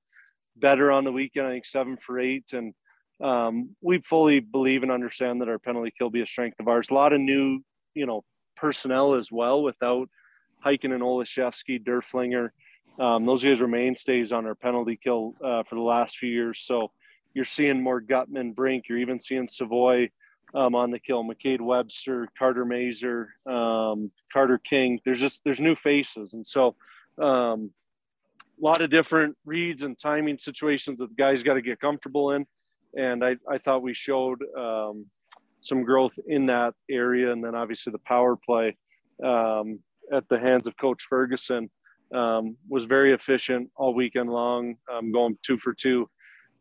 better 0.56 0.92
on 0.92 1.04
the 1.04 1.12
weekend, 1.12 1.46
I 1.46 1.50
think 1.50 1.64
seven 1.64 1.96
for 1.96 2.18
eight, 2.18 2.52
and 2.52 2.74
um, 3.22 3.70
we 3.80 3.98
fully 3.98 4.40
believe 4.40 4.82
and 4.82 4.92
understand 4.92 5.40
that 5.40 5.48
our 5.48 5.58
penalty 5.58 5.92
kill 5.96 6.10
be 6.10 6.22
a 6.22 6.26
strength 6.26 6.60
of 6.60 6.68
ours. 6.68 6.90
A 6.90 6.94
lot 6.94 7.12
of 7.12 7.20
new, 7.20 7.60
you 7.94 8.06
know, 8.06 8.22
personnel 8.56 9.14
as 9.14 9.32
well 9.32 9.62
without 9.62 10.08
Heikkinen 10.64 10.94
and 10.94 11.02
Olischefski, 11.02 11.82
Derflinger. 11.82 12.50
Um, 12.98 13.26
those 13.26 13.44
guys 13.44 13.60
were 13.60 13.68
mainstays 13.68 14.32
on 14.32 14.46
our 14.46 14.54
penalty 14.54 14.98
kill 15.02 15.34
uh, 15.44 15.62
for 15.64 15.74
the 15.74 15.82
last 15.82 16.16
few 16.16 16.30
years. 16.30 16.60
So 16.60 16.90
you're 17.36 17.44
seeing 17.44 17.82
more 17.82 18.00
Guttman, 18.00 18.54
Brink. 18.54 18.88
You're 18.88 18.96
even 18.96 19.20
seeing 19.20 19.46
Savoie 19.46 20.08
um, 20.54 20.74
on 20.74 20.90
the 20.90 20.98
kill. 20.98 21.22
McKade 21.22 21.60
Webster, 21.60 22.26
Carter 22.36 22.64
Mazur, 22.64 23.28
um, 23.46 24.10
Carter 24.32 24.58
King. 24.58 24.98
There's 25.04 25.20
just 25.20 25.44
there's 25.44 25.60
new 25.60 25.74
faces, 25.74 26.32
and 26.32 26.44
so 26.44 26.74
um, 27.22 27.70
a 28.58 28.64
lot 28.64 28.80
of 28.80 28.88
different 28.88 29.36
reads 29.44 29.82
and 29.82 29.98
timing 29.98 30.38
situations 30.38 30.98
that 31.00 31.10
the 31.10 31.14
guys 31.14 31.42
got 31.42 31.54
to 31.54 31.60
get 31.60 31.78
comfortable 31.78 32.32
in. 32.32 32.46
And 32.96 33.22
I, 33.22 33.36
I 33.46 33.58
thought 33.58 33.82
we 33.82 33.92
showed 33.92 34.42
um, 34.58 35.04
some 35.60 35.82
growth 35.82 36.18
in 36.26 36.46
that 36.46 36.72
area, 36.90 37.32
and 37.32 37.44
then 37.44 37.54
obviously 37.54 37.90
the 37.90 37.98
power 37.98 38.34
play 38.34 38.78
um, 39.22 39.80
at 40.10 40.26
the 40.30 40.38
hands 40.38 40.66
of 40.66 40.78
Coach 40.78 41.02
Ferguson 41.02 41.68
um, 42.14 42.56
was 42.66 42.86
very 42.86 43.12
efficient 43.12 43.68
all 43.76 43.92
weekend 43.92 44.30
long, 44.30 44.76
going 45.12 45.36
two 45.42 45.58
for 45.58 45.74
two 45.74 46.08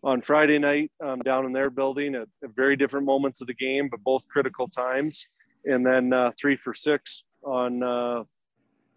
on 0.05 0.21
Friday 0.21 0.59
night 0.59 0.91
um, 1.03 1.19
down 1.19 1.45
in 1.45 1.51
their 1.51 1.71
building 1.71 2.13
at, 2.13 2.27
at, 2.43 2.55
very 2.55 2.75
different 2.75 3.07
moments 3.07 3.41
of 3.41 3.47
the 3.47 3.53
game, 3.55 3.89
but 3.89 4.00
both 4.03 4.27
critical 4.27 4.67
times, 4.67 5.25
and 5.65 5.85
then 5.85 6.13
uh, 6.13 6.31
three 6.39 6.55
for 6.55 6.74
six 6.74 7.24
on 7.43 7.81
uh, 7.81 8.24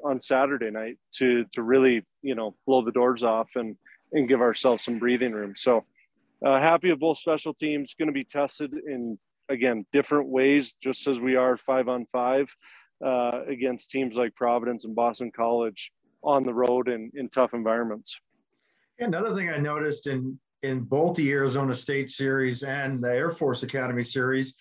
on 0.05 0.21
Saturday 0.21 0.71
night 0.71 0.99
to 1.15 1.45
to 1.53 1.63
really 1.63 2.05
you 2.23 2.35
know 2.35 2.55
blow 2.67 2.85
the 2.85 2.93
doors 2.93 3.25
off 3.25 3.57
and 3.57 3.75
and 4.13 4.29
give 4.29 4.41
ourselves 4.41 4.85
some 4.85 4.99
breathing 4.99 5.33
room. 5.33 5.55
So 5.57 5.85
uh, 6.45 6.61
happy 6.61 6.91
with 6.91 7.01
both 7.01 7.19
special 7.19 7.55
teams. 7.55 7.95
Going 7.99 8.09
to 8.09 8.13
be 8.13 8.25
tested 8.25 8.73
in 8.87 9.19
again 9.49 9.87
different 9.93 10.29
ways, 10.29 10.77
just 10.81 11.07
as 11.09 11.19
we 11.19 11.37
are 11.37 11.57
five 11.57 11.89
on 11.89 12.05
five 12.05 12.55
uh, 13.05 13.41
against 13.49 13.91
teams 13.91 14.17
like 14.17 14.35
Providence 14.35 14.85
and 14.85 14.95
Boston 14.95 15.33
College 15.35 15.91
on 16.23 16.45
the 16.45 16.53
road 16.53 16.89
in, 16.89 17.11
in 17.15 17.29
tough 17.29 17.55
environments. 17.55 18.19
Another 18.99 19.35
thing 19.35 19.49
I 19.49 19.59
noticed 19.59 20.09
in 20.09 20.39
in 20.63 20.81
both 20.81 21.17
the 21.17 21.31
Arizona 21.31 21.75
State 21.75 22.11
series 22.11 22.63
and 22.63 23.03
the 23.03 23.11
Air 23.11 23.31
Force 23.31 23.63
Academy 23.63 24.03
series, 24.03 24.55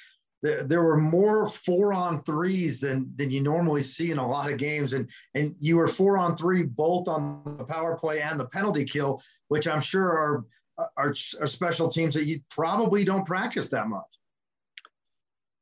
there, 0.44 0.64
there 0.64 0.84
were 0.84 0.98
more 0.98 1.50
four 1.50 1.94
on 1.94 2.24
threes 2.24 2.80
than 2.80 3.12
than 3.16 3.32
you 3.32 3.42
normally 3.42 3.82
see 3.82 4.12
in 4.12 4.18
a 4.18 4.28
lot 4.28 4.52
of 4.52 4.58
games, 4.58 4.94
and 4.94 5.10
and 5.34 5.56
you 5.60 5.78
were 5.78 5.88
four 5.88 6.18
on 6.18 6.38
three 6.38 6.64
both 6.64 7.08
on 7.08 7.42
the 7.58 7.66
power 7.66 7.98
play 7.98 8.22
and 8.22 8.40
the 8.40 8.46
penalty 8.46 8.86
kill, 8.86 9.22
which 9.48 9.68
I'm 9.68 9.82
sure 9.82 10.08
are 10.08 10.46
are, 10.96 11.16
are 11.42 11.48
special 11.48 11.90
teams 11.90 12.14
that 12.16 12.26
you 12.26 12.40
probably 12.52 13.04
don't 13.04 13.26
practice 13.26 13.68
that 13.70 13.88
much. 13.88 14.06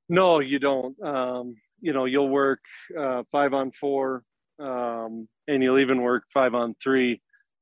No, 0.09 0.39
you 0.39 0.59
don't. 0.59 1.01
Um, 1.01 1.55
you 1.81 1.93
know, 1.93 2.05
you'll 2.05 2.29
work 2.29 2.59
uh, 2.99 3.23
five 3.31 3.53
on 3.53 3.71
four, 3.71 4.23
um, 4.59 5.27
and 5.47 5.63
you'll 5.63 5.79
even 5.79 6.01
work 6.01 6.23
five 6.33 6.53
on 6.53 6.75
three. 6.83 7.21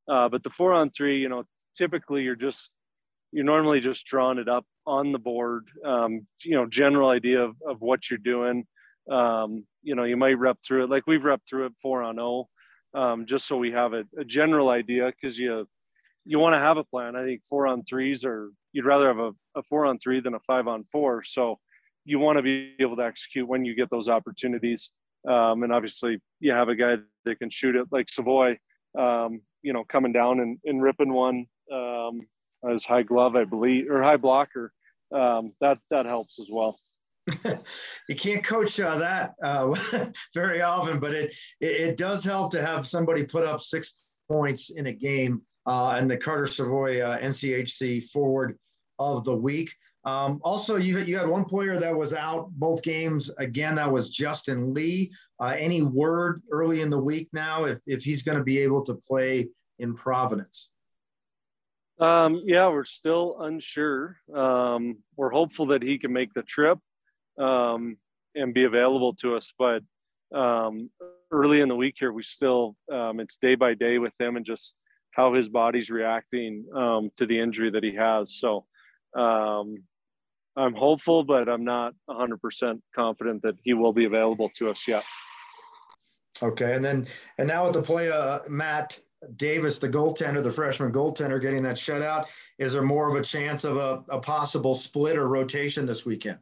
Uh, 0.09 0.27
but 0.29 0.43
the 0.43 0.49
four 0.49 0.73
on 0.73 0.89
three, 0.89 1.19
you 1.19 1.29
know, 1.29 1.43
typically 1.75 2.23
you're 2.23 2.35
just 2.35 2.75
you're 3.33 3.43
normally 3.43 3.79
just 3.79 4.05
drawing 4.05 4.37
it 4.37 4.47
up 4.47 4.65
on 4.85 5.11
the 5.11 5.19
board. 5.19 5.67
Um, 5.83 6.27
you 6.43 6.55
know, 6.55 6.67
general 6.67 7.09
idea 7.09 7.41
of, 7.41 7.55
of 7.67 7.81
what 7.81 8.09
you're 8.09 8.19
doing. 8.19 8.65
Um, 9.11 9.65
you 9.81 9.95
know, 9.95 10.03
you 10.03 10.15
might 10.15 10.37
rep 10.37 10.59
through 10.65 10.83
it 10.83 10.89
like 10.89 11.07
we've 11.07 11.23
rep 11.23 11.41
through 11.49 11.65
it 11.65 11.73
four 11.81 12.03
on 12.03 12.19
O, 12.19 12.47
oh, 12.93 12.99
um, 12.99 13.25
just 13.25 13.47
so 13.47 13.57
we 13.57 13.71
have 13.71 13.93
a, 13.93 14.05
a 14.17 14.23
general 14.23 14.69
idea 14.69 15.11
because 15.11 15.37
you 15.37 15.67
you 16.25 16.39
want 16.39 16.53
to 16.53 16.59
have 16.59 16.77
a 16.77 16.83
plan. 16.83 17.15
I 17.15 17.25
think 17.25 17.41
four 17.49 17.67
on 17.67 17.83
threes 17.83 18.23
or 18.23 18.51
you'd 18.71 18.85
rather 18.85 19.07
have 19.07 19.19
a, 19.19 19.31
a 19.55 19.63
four 19.63 19.85
on 19.85 19.97
three 19.97 20.21
than 20.21 20.35
a 20.35 20.39
five 20.39 20.67
on 20.67 20.85
four. 20.85 21.23
So 21.23 21.59
you 22.05 22.19
want 22.19 22.37
to 22.37 22.43
be 22.43 22.75
able 22.79 22.95
to 22.97 23.03
execute 23.03 23.47
when 23.47 23.65
you 23.65 23.75
get 23.75 23.89
those 23.89 24.09
opportunities. 24.09 24.91
Um, 25.27 25.63
and 25.63 25.73
obviously, 25.73 26.19
you 26.39 26.51
have 26.51 26.69
a 26.69 26.75
guy 26.75 26.97
that 27.25 27.39
can 27.39 27.49
shoot 27.49 27.75
it 27.75 27.87
like 27.91 28.09
Savoie, 28.09 28.57
um, 28.97 29.41
you 29.61 29.73
know, 29.73 29.83
coming 29.85 30.11
down 30.11 30.39
and, 30.39 30.59
and 30.65 30.83
ripping 30.83 31.13
one 31.13 31.45
um, 31.71 32.21
as 32.69 32.85
high 32.85 33.03
glove, 33.03 33.35
I 33.35 33.43
believe, 33.43 33.89
or 33.89 34.01
high 34.01 34.17
blocker. 34.17 34.71
Um, 35.13 35.53
that 35.61 35.77
that 35.91 36.05
helps 36.05 36.39
as 36.39 36.49
well. 36.51 36.77
you 38.09 38.15
can't 38.15 38.43
coach 38.43 38.79
uh, 38.79 38.97
that 38.97 39.33
uh, 39.41 39.73
very 40.33 40.61
often, 40.61 40.99
but 40.99 41.13
it, 41.13 41.33
it, 41.61 41.81
it 41.89 41.97
does 41.97 42.23
help 42.23 42.51
to 42.51 42.65
have 42.65 42.85
somebody 42.85 43.23
put 43.23 43.45
up 43.45 43.61
six 43.61 43.95
points 44.29 44.71
in 44.71 44.87
a 44.87 44.93
game. 44.93 45.41
Uh, 45.65 45.95
and 45.97 46.11
the 46.11 46.17
Carter 46.17 46.47
Savoie 46.47 46.99
uh, 46.99 47.17
NCHC 47.19 48.09
forward 48.09 48.57
of 48.99 49.23
the 49.23 49.35
week. 49.35 49.71
Um, 50.05 50.41
also, 50.43 50.75
you, 50.75 50.99
you 50.99 51.17
had 51.17 51.29
one 51.29 51.45
player 51.45 51.79
that 51.79 51.95
was 51.95 52.13
out 52.13 52.49
both 52.51 52.83
games. 52.83 53.31
Again, 53.37 53.75
that 53.75 53.89
was 53.89 54.09
Justin 54.09 54.73
Lee. 54.73 55.09
Uh, 55.39 55.55
any 55.57 55.81
word 55.81 56.41
early 56.51 56.81
in 56.81 56.89
the 56.89 56.99
week 56.99 57.29
now 57.31 57.63
if, 57.63 57.79
if 57.87 58.03
he's 58.03 58.21
going 58.21 58.37
to 58.37 58.43
be 58.43 58.59
able 58.59 58.83
to 58.83 58.95
play 58.95 59.47
in 59.79 59.95
Providence? 59.95 60.71
Um, 61.99 62.41
yeah, 62.45 62.69
we're 62.69 62.85
still 62.85 63.37
unsure. 63.39 64.17
Um, 64.33 64.97
we're 65.15 65.31
hopeful 65.31 65.67
that 65.67 65.83
he 65.83 65.97
can 65.97 66.11
make 66.11 66.33
the 66.33 66.41
trip 66.41 66.79
um, 67.39 67.97
and 68.35 68.53
be 68.53 68.63
available 68.63 69.13
to 69.15 69.35
us. 69.35 69.53
But 69.57 69.83
um, 70.35 70.89
early 71.31 71.61
in 71.61 71.69
the 71.69 71.75
week 71.75 71.95
here, 71.99 72.11
we 72.11 72.23
still, 72.23 72.75
um, 72.91 73.19
it's 73.19 73.37
day 73.37 73.55
by 73.55 73.75
day 73.75 73.99
with 73.99 74.13
him 74.19 74.37
and 74.37 74.45
just 74.45 74.75
how 75.11 75.33
his 75.33 75.47
body's 75.49 75.91
reacting 75.91 76.65
um, 76.75 77.11
to 77.17 77.25
the 77.25 77.39
injury 77.39 77.69
that 77.69 77.83
he 77.83 77.95
has. 77.95 78.33
So, 78.35 78.65
um, 79.15 79.83
I'm 80.55 80.75
hopeful, 80.75 81.23
but 81.23 81.49
I'm 81.49 81.63
not 81.63 81.93
100% 82.09 82.81
confident 82.95 83.41
that 83.41 83.55
he 83.63 83.73
will 83.73 83.93
be 83.93 84.05
available 84.05 84.49
to 84.57 84.69
us 84.69 84.87
yet. 84.87 85.03
Okay, 86.41 86.75
and 86.75 86.83
then 86.83 87.07
and 87.37 87.47
now 87.47 87.65
with 87.65 87.73
the 87.73 87.81
play, 87.81 88.11
uh, 88.11 88.39
Matt 88.49 88.99
Davis, 89.35 89.79
the 89.79 89.89
goaltender, 89.89 90.43
the 90.43 90.51
freshman 90.51 90.91
goaltender, 90.91 91.41
getting 91.41 91.63
that 91.63 91.75
shutout, 91.75 92.27
is 92.57 92.73
there 92.73 92.83
more 92.83 93.09
of 93.09 93.15
a 93.15 93.23
chance 93.23 93.63
of 93.63 93.77
a, 93.77 94.03
a 94.09 94.19
possible 94.19 94.75
split 94.75 95.17
or 95.17 95.27
rotation 95.27 95.85
this 95.85 96.05
weekend? 96.05 96.39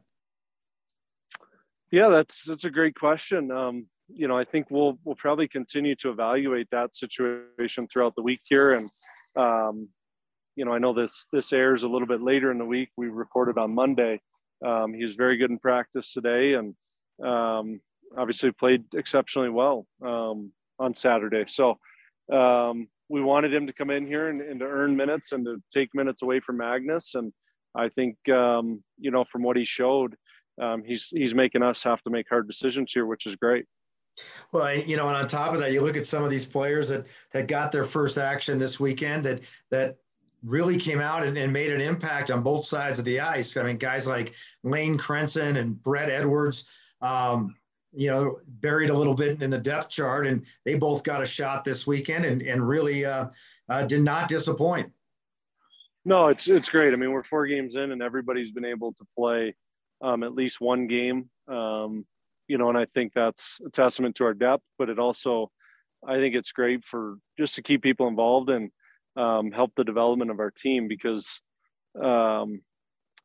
Yeah, 1.90 2.08
that's 2.08 2.44
that's 2.44 2.64
a 2.64 2.70
great 2.70 2.94
question. 2.94 3.50
Um, 3.50 3.86
you 4.08 4.26
know, 4.26 4.36
I 4.36 4.44
think 4.44 4.70
we'll 4.70 4.98
we'll 5.04 5.16
probably 5.16 5.46
continue 5.46 5.94
to 5.96 6.10
evaluate 6.10 6.68
that 6.70 6.94
situation 6.94 7.86
throughout 7.86 8.14
the 8.16 8.22
week 8.22 8.40
here, 8.44 8.72
and 8.72 8.88
um, 9.36 9.88
you 10.56 10.64
know, 10.64 10.72
I 10.72 10.78
know 10.78 10.94
this 10.94 11.26
this 11.32 11.52
airs 11.52 11.82
a 11.82 11.88
little 11.88 12.08
bit 12.08 12.22
later 12.22 12.50
in 12.50 12.58
the 12.58 12.64
week. 12.64 12.90
We 12.96 13.08
recorded 13.08 13.58
on 13.58 13.74
Monday. 13.74 14.20
Um, 14.64 14.94
he 14.94 15.02
was 15.02 15.16
very 15.16 15.36
good 15.36 15.50
in 15.50 15.58
practice 15.58 16.12
today, 16.12 16.54
and 16.54 16.74
um, 17.22 17.80
obviously 18.16 18.52
played 18.52 18.84
exceptionally 18.94 19.50
well 19.50 19.86
um, 20.02 20.52
on 20.78 20.94
Saturday. 20.94 21.44
So 21.48 21.78
um, 22.30 22.88
we 23.08 23.20
wanted 23.20 23.52
him 23.52 23.66
to 23.66 23.72
come 23.72 23.90
in 23.90 24.06
here 24.06 24.28
and, 24.28 24.40
and, 24.40 24.60
to 24.60 24.66
earn 24.66 24.96
minutes 24.96 25.32
and 25.32 25.44
to 25.44 25.62
take 25.72 25.90
minutes 25.94 26.22
away 26.22 26.40
from 26.40 26.56
Magnus. 26.56 27.14
And 27.14 27.32
I 27.74 27.88
think 27.88 28.16
um, 28.28 28.82
you 28.98 29.10
know 29.10 29.24
from 29.24 29.42
what 29.42 29.56
he 29.56 29.64
showed, 29.64 30.16
um, 30.60 30.82
he's 30.84 31.08
he's 31.08 31.34
making 31.34 31.62
us 31.62 31.82
have 31.82 32.02
to 32.02 32.10
make 32.10 32.26
hard 32.28 32.46
decisions 32.46 32.92
here, 32.92 33.06
which 33.06 33.26
is 33.26 33.36
great. 33.36 33.66
Well, 34.52 34.74
you 34.76 34.96
know, 34.96 35.08
and 35.08 35.16
on 35.16 35.26
top 35.26 35.54
of 35.54 35.60
that, 35.60 35.72
you 35.72 35.80
look 35.80 35.96
at 35.96 36.06
some 36.06 36.22
of 36.22 36.30
these 36.30 36.44
players 36.44 36.88
that 36.88 37.06
that 37.32 37.48
got 37.48 37.72
their 37.72 37.84
first 37.84 38.18
action 38.18 38.58
this 38.58 38.78
weekend 38.78 39.24
that 39.24 39.40
that 39.70 39.96
really 40.44 40.76
came 40.76 40.98
out 40.98 41.24
and, 41.24 41.38
and, 41.38 41.52
made 41.52 41.72
an 41.72 41.80
impact 41.80 42.28
on 42.28 42.42
both 42.42 42.64
sides 42.64 42.98
of 42.98 43.04
the 43.04 43.20
ice. 43.20 43.56
I 43.56 43.62
mean, 43.62 43.76
guys 43.76 44.08
like 44.08 44.32
Lane 44.64 44.98
Krenson 44.98 45.56
and 45.56 45.80
Brett 45.80 46.10
Edwards, 46.10 46.68
um, 47.00 47.54
you 47.92 48.10
know, 48.10 48.38
buried 48.46 48.90
a 48.90 48.94
little 48.94 49.14
bit 49.14 49.42
in 49.42 49.50
the 49.50 49.58
depth 49.58 49.90
chart, 49.90 50.26
and 50.26 50.44
they 50.64 50.74
both 50.74 51.04
got 51.04 51.22
a 51.22 51.26
shot 51.26 51.64
this 51.64 51.86
weekend 51.86 52.24
and, 52.24 52.42
and 52.42 52.66
really 52.66 53.04
uh, 53.04 53.26
uh, 53.68 53.82
did 53.84 54.02
not 54.02 54.28
disappoint. 54.28 54.90
No, 56.04 56.28
it's 56.28 56.48
it's 56.48 56.68
great. 56.68 56.92
I 56.92 56.96
mean, 56.96 57.12
we're 57.12 57.22
four 57.22 57.46
games 57.46 57.76
in, 57.76 57.92
and 57.92 58.02
everybody's 58.02 58.50
been 58.50 58.64
able 58.64 58.92
to 58.94 59.04
play 59.16 59.54
um, 60.02 60.22
at 60.22 60.34
least 60.34 60.60
one 60.60 60.86
game. 60.86 61.30
Um, 61.48 62.06
you 62.48 62.58
know, 62.58 62.68
and 62.68 62.78
I 62.78 62.86
think 62.92 63.12
that's 63.14 63.58
a 63.64 63.70
testament 63.70 64.16
to 64.16 64.24
our 64.24 64.34
depth, 64.34 64.64
but 64.78 64.88
it 64.88 64.98
also, 64.98 65.50
I 66.06 66.16
think 66.16 66.34
it's 66.34 66.52
great 66.52 66.84
for 66.84 67.16
just 67.38 67.54
to 67.54 67.62
keep 67.62 67.82
people 67.82 68.08
involved 68.08 68.50
and 68.50 68.70
um, 69.16 69.52
help 69.52 69.72
the 69.76 69.84
development 69.84 70.30
of 70.30 70.40
our 70.40 70.50
team 70.50 70.88
because 70.88 71.40
um, 72.02 72.62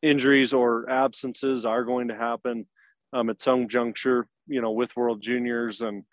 injuries 0.01 0.53
or 0.53 0.89
absences 0.89 1.65
are 1.65 1.83
going 1.83 2.09
to 2.09 2.15
happen 2.15 2.67
um, 3.13 3.29
at 3.29 3.41
some 3.41 3.67
juncture, 3.67 4.27
you 4.47 4.61
know, 4.61 4.71
with 4.71 4.95
World 4.95 5.21
Juniors 5.21 5.81
and 5.81 6.03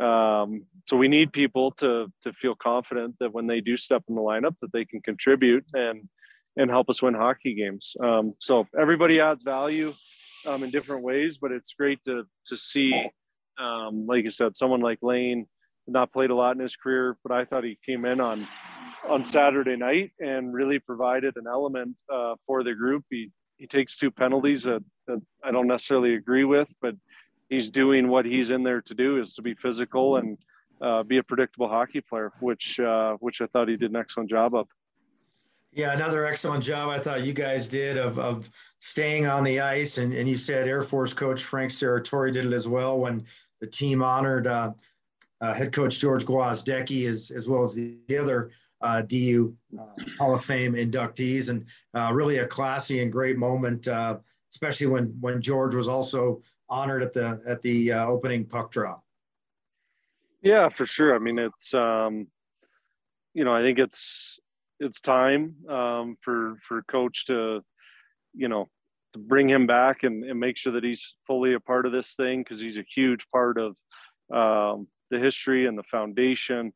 Um, 0.00 0.64
so 0.88 0.96
we 0.96 1.08
need 1.08 1.32
people 1.32 1.70
to 1.82 1.90
to 2.24 2.32
feel 2.32 2.54
confident 2.54 3.16
that 3.20 3.34
when 3.36 3.46
they 3.46 3.60
do 3.60 3.76
step 3.76 4.02
in 4.08 4.14
the 4.14 4.22
lineup, 4.22 4.56
that 4.60 4.72
they 4.72 4.86
can 4.86 5.00
contribute 5.02 5.66
and 5.74 6.08
and 6.56 6.70
help 6.70 6.88
us 6.88 7.02
win 7.02 7.14
hockey 7.14 7.54
games. 7.54 7.94
Um, 8.00 8.34
so 8.38 8.66
everybody 8.84 9.20
adds 9.20 9.42
value 9.42 9.92
um, 10.46 10.62
in 10.64 10.70
different 10.70 11.02
ways, 11.02 11.38
but 11.42 11.52
it's 11.52 11.74
great 11.74 12.00
to 12.04 12.24
to 12.48 12.56
see, 12.56 12.92
um, 13.58 14.06
like 14.06 14.24
you 14.24 14.30
said, 14.30 14.56
someone 14.56 14.80
like 14.80 15.00
Lane 15.02 15.46
not 15.86 16.12
played 16.12 16.30
a 16.30 16.34
lot 16.42 16.56
in 16.56 16.62
his 16.62 16.76
career, 16.76 17.16
but 17.22 17.32
I 17.40 17.44
thought 17.44 17.64
he 17.64 17.76
came 17.88 18.02
in 18.12 18.18
on 18.20 18.48
on 19.08 19.26
Saturday 19.26 19.76
night 19.76 20.12
and 20.30 20.54
really 20.54 20.78
provided 20.78 21.36
an 21.36 21.46
element 21.46 21.96
uh, 22.16 22.34
for 22.46 22.64
the 22.64 22.74
group. 22.74 23.04
He 23.10 23.30
he 23.60 23.66
takes 23.66 23.98
two 23.98 24.10
penalties 24.10 24.62
that, 24.62 24.82
that 25.06 25.20
I 25.46 25.50
don't 25.54 25.68
necessarily 25.74 26.14
agree 26.14 26.46
with, 26.56 26.68
but 26.80 26.94
he's 27.52 27.70
doing 27.70 28.08
what 28.08 28.24
he's 28.24 28.50
in 28.50 28.62
there 28.62 28.80
to 28.80 28.94
do 28.94 29.20
is 29.20 29.34
to 29.34 29.42
be 29.42 29.54
physical 29.54 30.16
and 30.16 30.38
uh, 30.80 31.02
be 31.02 31.18
a 31.18 31.22
predictable 31.22 31.68
hockey 31.68 32.00
player, 32.00 32.32
which 32.40 32.80
uh, 32.80 33.14
which 33.20 33.40
I 33.40 33.46
thought 33.46 33.68
he 33.68 33.76
did 33.76 33.90
an 33.90 33.96
excellent 33.96 34.30
job 34.30 34.54
of. 34.54 34.68
Yeah, 35.74 35.92
another 35.92 36.26
excellent 36.26 36.64
job 36.64 36.90
I 36.90 36.98
thought 36.98 37.22
you 37.22 37.32
guys 37.32 37.68
did 37.68 37.96
of, 37.96 38.18
of 38.18 38.48
staying 38.78 39.26
on 39.26 39.42
the 39.42 39.60
ice. 39.60 39.96
And, 39.96 40.12
and 40.12 40.28
you 40.28 40.36
said 40.36 40.68
Air 40.68 40.82
Force 40.82 41.14
coach 41.14 41.44
Frank 41.44 41.70
Serratore 41.70 42.30
did 42.30 42.44
it 42.44 42.52
as 42.52 42.68
well 42.68 42.98
when 42.98 43.24
the 43.60 43.66
team 43.66 44.02
honored 44.02 44.46
uh, 44.46 44.72
uh, 45.40 45.54
head 45.54 45.72
coach 45.72 45.98
George 45.98 46.26
Gwozdecky 46.26 47.08
as, 47.08 47.30
as 47.30 47.48
well 47.48 47.62
as 47.62 47.74
the 47.74 47.96
other 48.18 48.50
uh, 48.82 49.00
DU 49.00 49.56
uh, 49.78 49.84
Hall 50.18 50.34
of 50.34 50.44
Fame 50.44 50.74
inductees. 50.74 51.48
And 51.48 51.64
really 52.14 52.38
a 52.38 52.46
classy 52.46 53.00
and 53.00 53.10
great 53.10 53.38
moment, 53.38 53.88
especially 54.50 54.88
when, 54.88 55.16
when 55.20 55.40
George 55.40 55.74
was 55.74 55.88
also 55.88 56.42
honored 56.72 57.02
at 57.02 57.12
the, 57.12 57.40
at 57.46 57.60
the 57.62 57.92
opening 57.92 58.44
puck 58.46 58.72
drop. 58.72 59.04
Yeah, 60.40 60.70
for 60.70 60.86
sure. 60.86 61.14
I 61.14 61.18
mean, 61.18 61.38
it's, 61.38 61.72
um, 61.74 62.26
you 63.34 63.44
know, 63.44 63.54
I 63.54 63.62
think 63.62 63.78
it's, 63.78 64.40
it's 64.82 65.00
time 65.00 65.54
um, 65.68 66.16
for 66.20 66.56
for 66.62 66.82
coach 66.82 67.26
to 67.26 67.62
you 68.34 68.48
know 68.48 68.68
to 69.12 69.18
bring 69.18 69.48
him 69.48 69.66
back 69.66 70.02
and, 70.02 70.24
and 70.24 70.40
make 70.40 70.56
sure 70.56 70.72
that 70.72 70.84
he's 70.84 71.14
fully 71.26 71.54
a 71.54 71.60
part 71.60 71.86
of 71.86 71.92
this 71.92 72.14
thing 72.14 72.40
because 72.40 72.60
he's 72.60 72.78
a 72.78 72.84
huge 72.94 73.26
part 73.30 73.58
of 73.58 73.76
um, 74.34 74.88
the 75.10 75.18
history 75.18 75.66
and 75.66 75.78
the 75.78 75.82
foundation 75.84 76.72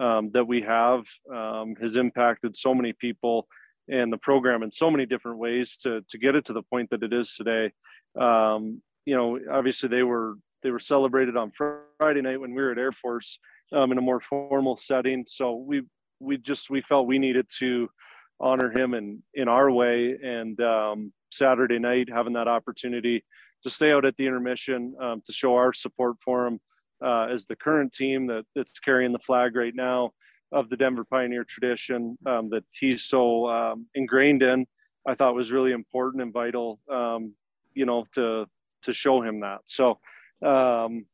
um, 0.00 0.30
that 0.32 0.46
we 0.46 0.62
have 0.62 1.04
um, 1.34 1.74
has 1.80 1.96
impacted 1.96 2.56
so 2.56 2.74
many 2.74 2.92
people 2.92 3.48
and 3.88 4.12
the 4.12 4.18
program 4.18 4.62
in 4.62 4.70
so 4.70 4.88
many 4.90 5.04
different 5.04 5.38
ways 5.38 5.76
to 5.76 6.00
to 6.08 6.18
get 6.18 6.34
it 6.34 6.44
to 6.46 6.52
the 6.52 6.62
point 6.62 6.88
that 6.90 7.02
it 7.02 7.12
is 7.12 7.34
today. 7.34 7.72
Um, 8.18 8.82
you 9.04 9.16
know, 9.16 9.38
obviously 9.50 9.88
they 9.88 10.02
were 10.02 10.34
they 10.62 10.70
were 10.70 10.78
celebrated 10.78 11.36
on 11.36 11.52
Friday 11.98 12.20
night 12.20 12.40
when 12.40 12.54
we 12.54 12.62
were 12.62 12.72
at 12.72 12.78
Air 12.78 12.92
Force 12.92 13.38
um, 13.72 13.92
in 13.92 13.98
a 13.98 14.02
more 14.02 14.20
formal 14.20 14.76
setting. 14.76 15.24
So 15.26 15.54
we 15.54 15.82
we 16.20 16.36
just 16.36 16.70
we 16.70 16.82
felt 16.82 17.06
we 17.06 17.18
needed 17.18 17.46
to 17.58 17.88
honor 18.40 18.70
him 18.70 18.94
in 18.94 19.22
in 19.34 19.48
our 19.48 19.70
way 19.70 20.16
and 20.22 20.60
um, 20.60 21.12
saturday 21.30 21.78
night 21.78 22.08
having 22.12 22.32
that 22.32 22.48
opportunity 22.48 23.22
to 23.62 23.70
stay 23.70 23.92
out 23.92 24.04
at 24.04 24.16
the 24.16 24.26
intermission 24.26 24.94
um, 25.00 25.22
to 25.24 25.32
show 25.32 25.54
our 25.54 25.72
support 25.72 26.16
for 26.24 26.46
him 26.46 26.58
uh, 27.04 27.26
as 27.30 27.46
the 27.46 27.56
current 27.56 27.92
team 27.92 28.26
that, 28.26 28.44
that's 28.54 28.78
carrying 28.78 29.12
the 29.12 29.18
flag 29.18 29.54
right 29.56 29.74
now 29.74 30.10
of 30.52 30.68
the 30.70 30.76
denver 30.76 31.04
pioneer 31.04 31.44
tradition 31.44 32.16
um, 32.26 32.48
that 32.48 32.64
he's 32.72 33.04
so 33.04 33.46
um, 33.48 33.86
ingrained 33.94 34.42
in 34.42 34.66
i 35.06 35.14
thought 35.14 35.34
was 35.34 35.52
really 35.52 35.72
important 35.72 36.22
and 36.22 36.32
vital 36.32 36.80
um, 36.90 37.34
you 37.74 37.84
know 37.84 38.06
to 38.12 38.46
to 38.82 38.92
show 38.92 39.22
him 39.22 39.40
that 39.40 39.60
so 39.66 39.98
um, 40.44 41.04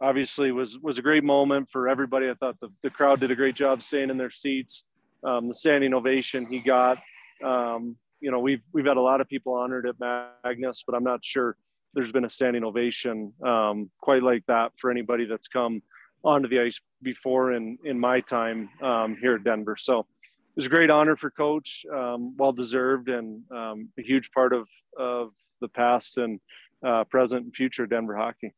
obviously 0.00 0.52
was 0.52 0.78
was 0.78 0.98
a 0.98 1.02
great 1.02 1.24
moment 1.24 1.68
for 1.70 1.88
everybody. 1.88 2.28
I 2.28 2.34
thought 2.34 2.58
the, 2.60 2.68
the 2.82 2.90
crowd 2.90 3.20
did 3.20 3.30
a 3.30 3.34
great 3.34 3.54
job 3.54 3.82
staying 3.82 4.10
in 4.10 4.18
their 4.18 4.30
seats. 4.30 4.84
Um, 5.24 5.48
the 5.48 5.54
standing 5.54 5.94
ovation 5.94 6.46
he 6.46 6.60
got. 6.60 6.98
Um, 7.42 7.96
you 8.20 8.30
know, 8.30 8.40
we've 8.40 8.62
we've 8.72 8.86
had 8.86 8.96
a 8.96 9.00
lot 9.02 9.20
of 9.20 9.28
people 9.28 9.54
honored 9.54 9.86
at 9.86 9.98
Magness, 9.98 10.82
but 10.86 10.94
I'm 10.94 11.04
not 11.04 11.24
sure 11.24 11.56
there's 11.94 12.12
been 12.12 12.24
a 12.24 12.28
standing 12.28 12.64
ovation 12.64 13.32
um, 13.44 13.90
quite 14.00 14.22
like 14.22 14.44
that 14.48 14.72
for 14.78 14.90
anybody 14.90 15.24
that's 15.24 15.48
come 15.48 15.82
onto 16.24 16.48
the 16.48 16.60
ice 16.60 16.80
before 17.02 17.52
in 17.52 17.78
in 17.84 17.98
my 17.98 18.20
time 18.20 18.68
um, 18.82 19.16
here 19.20 19.34
at 19.34 19.44
Denver. 19.44 19.76
So 19.76 20.00
it 20.00 20.56
was 20.56 20.66
a 20.66 20.70
great 20.70 20.90
honor 20.90 21.16
for 21.16 21.30
Coach, 21.30 21.84
um, 21.94 22.34
well 22.38 22.52
deserved, 22.52 23.08
and 23.08 23.42
um, 23.50 23.88
a 23.98 24.02
huge 24.02 24.30
part 24.32 24.52
of 24.52 24.66
of 24.98 25.30
the 25.60 25.68
past 25.68 26.18
and 26.18 26.38
uh, 26.84 27.04
present 27.04 27.44
and 27.44 27.54
future 27.54 27.86
Denver 27.86 28.16
hockey. 28.16 28.54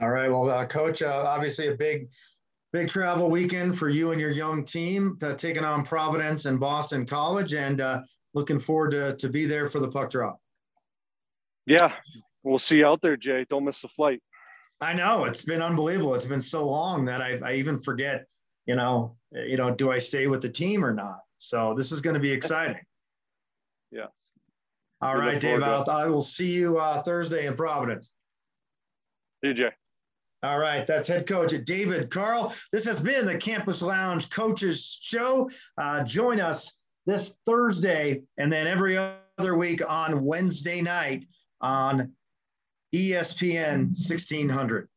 All 0.00 0.10
right. 0.10 0.30
Well, 0.30 0.48
uh, 0.50 0.66
coach, 0.66 1.02
uh, 1.02 1.24
obviously 1.26 1.68
a 1.68 1.76
big, 1.76 2.08
big 2.72 2.88
travel 2.88 3.30
weekend 3.30 3.78
for 3.78 3.88
you 3.88 4.10
and 4.10 4.20
your 4.20 4.30
young 4.30 4.64
team, 4.64 5.16
uh, 5.22 5.34
taking 5.34 5.64
on 5.64 5.84
Providence 5.84 6.46
and 6.46 6.58
Boston 6.58 7.06
College, 7.06 7.54
and 7.54 7.80
uh, 7.80 8.02
looking 8.34 8.58
forward 8.58 8.90
to 8.90 9.16
to 9.16 9.28
be 9.28 9.46
there 9.46 9.68
for 9.68 9.78
the 9.78 9.88
puck 9.88 10.10
drop. 10.10 10.40
Yeah, 11.66 11.92
we'll 12.42 12.58
see 12.58 12.78
you 12.78 12.86
out 12.86 13.00
there, 13.02 13.16
Jay. 13.16 13.46
Don't 13.48 13.64
miss 13.64 13.82
the 13.82 13.88
flight. 13.88 14.20
I 14.80 14.92
know 14.92 15.24
it's 15.24 15.42
been 15.42 15.62
unbelievable. 15.62 16.14
It's 16.14 16.24
been 16.24 16.40
so 16.40 16.66
long 16.68 17.04
that 17.06 17.22
I, 17.22 17.38
I 17.44 17.54
even 17.54 17.80
forget. 17.80 18.26
You 18.66 18.76
know, 18.76 19.16
you 19.30 19.56
know, 19.56 19.70
do 19.70 19.92
I 19.92 19.98
stay 19.98 20.26
with 20.26 20.42
the 20.42 20.48
team 20.48 20.84
or 20.84 20.92
not? 20.92 21.20
So 21.38 21.74
this 21.76 21.92
is 21.92 22.00
going 22.00 22.14
to 22.14 22.20
be 22.20 22.32
exciting. 22.32 22.80
yeah. 23.90 24.06
All 25.04 25.18
right, 25.18 25.38
Dave. 25.38 25.62
I'll, 25.62 25.88
I 25.90 26.06
will 26.06 26.22
see 26.22 26.50
you 26.50 26.78
uh, 26.78 27.02
Thursday 27.02 27.46
in 27.46 27.54
Providence. 27.54 28.10
See 29.42 29.48
you, 29.48 29.54
Jay. 29.54 29.70
All 30.42 30.58
right, 30.58 30.86
that's 30.86 31.08
head 31.08 31.26
coach 31.26 31.52
David 31.66 32.10
Carle. 32.10 32.54
This 32.72 32.86
has 32.86 33.00
been 33.00 33.26
the 33.26 33.36
Campus 33.36 33.82
Lounge 33.82 34.30
Coaches 34.30 34.98
Show. 35.02 35.50
Uh, 35.76 36.04
join 36.04 36.40
us 36.40 36.72
this 37.04 37.36
Thursday 37.44 38.22
and 38.38 38.50
then 38.50 38.66
every 38.66 38.96
other 38.96 39.56
week 39.56 39.82
on 39.86 40.24
Wednesday 40.24 40.80
night 40.80 41.26
on 41.60 42.12
ESPN 42.94 43.88
1600. 43.88 44.88